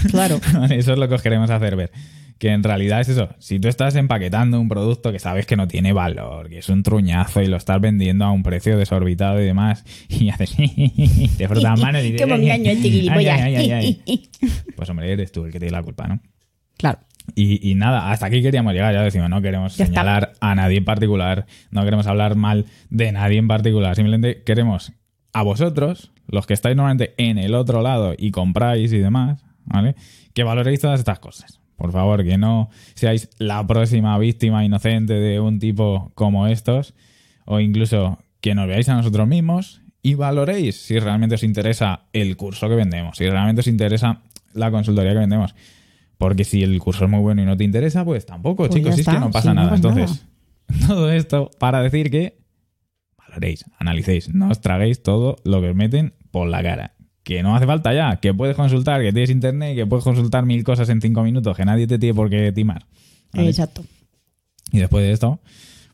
Claro. 0.09 0.39
Eso 0.69 0.93
es 0.93 0.99
lo 0.99 1.07
que 1.07 1.15
os 1.15 1.21
queremos 1.21 1.49
hacer 1.49 1.75
ver 1.75 1.91
que 2.39 2.49
en 2.49 2.63
realidad 2.63 3.01
es 3.01 3.09
eso. 3.09 3.29
Si 3.37 3.59
tú 3.59 3.67
estás 3.67 3.95
empaquetando 3.95 4.59
un 4.59 4.69
producto 4.69 5.11
que 5.11 5.19
sabes 5.19 5.45
que 5.45 5.57
no 5.57 5.67
tiene 5.67 5.91
valor, 5.91 6.49
que 6.49 6.59
es 6.59 6.69
un 6.69 6.83
truñazo 6.83 7.41
y 7.41 7.47
lo 7.47 7.57
estás 7.57 7.79
vendiendo 7.81 8.25
a 8.25 8.31
un 8.31 8.43
precio 8.43 8.77
desorbitado 8.77 9.41
y 9.41 9.45
demás, 9.45 9.83
y 10.09 10.29
haces, 10.29 10.55
te 11.37 11.47
frotas 11.47 11.79
manos 11.79 12.01
y 12.01 12.11
dices, 12.13 12.25
¡Qué 12.25 12.33
engaño 12.33 12.71
el 12.71 14.01
Pues 14.75 14.89
hombre, 14.89 15.11
eres 15.11 15.31
tú 15.31 15.45
el 15.45 15.51
que 15.51 15.59
tiene 15.59 15.73
la 15.73 15.83
culpa, 15.83 16.07
¿no? 16.07 16.21
Claro. 16.77 16.99
Y, 17.35 17.75
nada, 17.75 18.09
hasta 18.09 18.25
aquí 18.25 18.41
queríamos 18.41 18.73
llegar, 18.73 18.91
ya 18.91 19.03
decimos, 19.03 19.29
no 19.29 19.39
queremos 19.39 19.73
señalar 19.73 20.33
a 20.39 20.55
nadie 20.55 20.77
en 20.77 20.85
particular, 20.85 21.45
no 21.69 21.83
queremos 21.83 22.07
hablar 22.07 22.35
mal 22.35 22.65
de 22.89 23.11
nadie 23.11 23.37
en 23.37 23.47
particular, 23.47 23.95
simplemente 23.95 24.41
queremos 24.41 24.93
a 25.31 25.43
vosotros, 25.43 26.11
los 26.27 26.47
que 26.47 26.55
estáis 26.55 26.75
normalmente 26.75 27.13
en 27.17 27.37
el 27.37 27.53
otro 27.53 27.83
lado 27.83 28.15
y 28.17 28.31
compráis 28.31 28.91
y 28.93 28.97
demás, 28.97 29.45
¿vale? 29.65 29.95
Que 30.33 30.43
valoréis 30.43 30.79
todas 30.79 30.99
estas 30.99 31.19
cosas. 31.19 31.59
Por 31.79 31.93
favor, 31.93 32.25
que 32.25 32.37
no 32.37 32.69
seáis 32.93 33.29
la 33.37 33.65
próxima 33.65 34.17
víctima 34.17 34.65
inocente 34.65 35.13
de 35.13 35.39
un 35.39 35.59
tipo 35.59 36.11
como 36.13 36.45
estos, 36.47 36.93
o 37.45 37.61
incluso 37.61 38.19
que 38.41 38.53
nos 38.53 38.67
veáis 38.67 38.89
a 38.89 38.95
nosotros 38.95 39.25
mismos 39.29 39.81
y 40.01 40.15
valoréis 40.15 40.75
si 40.75 40.99
realmente 40.99 41.35
os 41.35 41.43
interesa 41.43 42.01
el 42.11 42.35
curso 42.35 42.67
que 42.67 42.75
vendemos, 42.75 43.17
si 43.17 43.29
realmente 43.29 43.61
os 43.61 43.67
interesa 43.67 44.21
la 44.53 44.71
consultoría 44.71 45.13
que 45.13 45.19
vendemos. 45.19 45.55
Porque 46.17 46.43
si 46.43 46.63
el 46.63 46.77
curso 46.79 47.05
es 47.05 47.09
muy 47.09 47.21
bueno 47.21 47.43
y 47.43 47.45
no 47.45 47.55
te 47.55 47.63
interesa, 47.63 48.03
pues 48.03 48.25
tampoco, 48.25 48.67
pues 48.67 48.71
chicos, 48.71 48.99
es 48.99 49.07
que 49.07 49.17
no 49.17 49.31
pasa 49.31 49.53
nada. 49.53 49.73
Entonces, 49.73 50.25
todo 50.87 51.09
esto 51.09 51.49
para 51.59 51.81
decir 51.81 52.11
que 52.11 52.39
valoréis, 53.17 53.63
analicéis, 53.79 54.33
no 54.33 54.49
os 54.49 54.59
traguéis 54.59 55.01
todo 55.01 55.37
lo 55.45 55.61
que 55.61 55.69
os 55.69 55.75
meten 55.77 56.13
por 56.29 56.49
la 56.49 56.61
cara 56.61 56.98
que 57.29 57.43
no 57.43 57.55
hace 57.55 57.67
falta 57.67 57.93
ya, 57.93 58.15
que 58.15 58.33
puedes 58.33 58.55
consultar, 58.55 59.03
que 59.03 59.13
tienes 59.13 59.29
internet, 59.29 59.75
que 59.75 59.85
puedes 59.85 60.03
consultar 60.03 60.47
mil 60.47 60.63
cosas 60.63 60.89
en 60.89 60.99
cinco 60.99 61.21
minutos, 61.21 61.55
que 61.55 61.63
nadie 61.63 61.85
te 61.85 61.99
tiene 61.99 62.15
por 62.15 62.27
qué 62.27 62.51
timar. 62.51 62.87
Exacto. 63.33 63.83
Y 64.71 64.79
después 64.79 65.03
de 65.03 65.11
esto, 65.11 65.39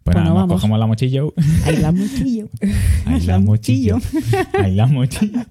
pues 0.03 0.15
nada, 0.15 0.29
nos 0.29 0.47
cogemos 0.47 0.79
la 0.79 0.87
mochillo. 0.87 1.33
Ahí 1.65 1.75
la 1.75 1.91
mochillo. 1.91 2.47
Ahí 3.05 3.21
la 3.25 3.39
mochillo. 3.39 3.97
Ahí 4.57 4.75
la 4.75 4.87
mochillo. 4.87 5.41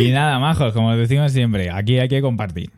Y 0.00 0.10
nada, 0.10 0.40
majos, 0.40 0.72
como 0.72 0.96
decimos 0.96 1.30
siempre, 1.30 1.70
aquí 1.70 2.00
hay 2.00 2.08
que 2.08 2.20
compartir. 2.20 2.72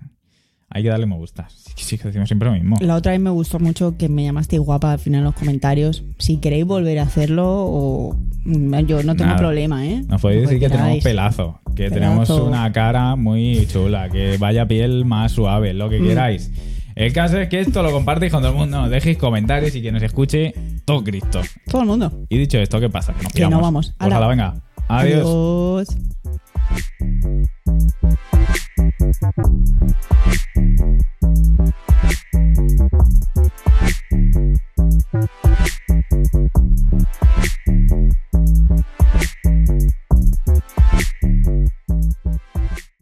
Hay 0.68 0.82
que 0.82 0.90
darle 0.90 1.06
me 1.06 1.16
gusta. 1.16 1.48
Sí, 1.74 1.96
que 1.96 2.08
decimos 2.08 2.28
siempre 2.28 2.50
lo 2.50 2.54
mismo. 2.54 2.76
La 2.80 2.96
otra 2.96 3.12
vez 3.12 3.20
me 3.20 3.30
gustó 3.30 3.58
mucho 3.58 3.96
que 3.96 4.10
me 4.10 4.24
llamaste 4.24 4.58
guapa 4.58 4.92
al 4.92 4.98
final 4.98 5.20
en 5.20 5.24
los 5.24 5.34
comentarios. 5.34 6.04
Si 6.18 6.36
queréis 6.36 6.66
volver 6.66 6.98
a 6.98 7.04
hacerlo, 7.04 7.46
o 7.46 8.18
yo 8.86 9.02
no 9.04 9.16
tengo 9.16 9.36
problema, 9.36 9.86
¿eh? 9.86 10.04
Nos 10.06 10.20
podéis 10.20 10.42
decir 10.42 10.60
que 10.60 10.68
tenemos 10.68 11.02
pelazo, 11.02 11.60
que 11.76 11.90
tenemos 11.90 12.30
una 12.30 12.72
cara 12.72 13.14
muy 13.14 13.66
chula, 13.66 14.08
que 14.08 14.38
vaya 14.38 14.66
piel 14.66 15.04
más 15.04 15.32
suave, 15.32 15.74
lo 15.74 15.88
que 15.88 16.00
mm. 16.00 16.06
queráis. 16.08 16.50
El 16.96 17.12
caso 17.12 17.38
es 17.38 17.48
que 17.48 17.60
esto 17.60 17.82
lo 17.82 17.92
compartáis 17.92 18.32
con 18.32 18.40
todo 18.40 18.52
el 18.52 18.58
mundo, 18.58 18.88
dejéis 18.88 19.18
comentarios 19.18 19.74
y 19.76 19.82
que 19.82 19.92
nos 19.92 20.02
escuche 20.02 20.54
todo 20.86 21.04
Cristo. 21.04 21.42
Todo 21.70 21.82
el 21.82 21.88
mundo. 21.88 22.10
Y 22.30 22.38
dicho 22.38 22.58
esto, 22.58 22.80
¿qué 22.80 22.88
pasa? 22.88 23.14
Que 23.34 23.42
nos, 23.42 23.50
no 23.50 23.60
vamos. 23.60 23.94
Pues 23.98 24.06
Ala. 24.06 24.16
Ala, 24.16 24.26
venga. 24.26 24.54
Adiós. 24.88 25.86
Adiós. 25.86 25.88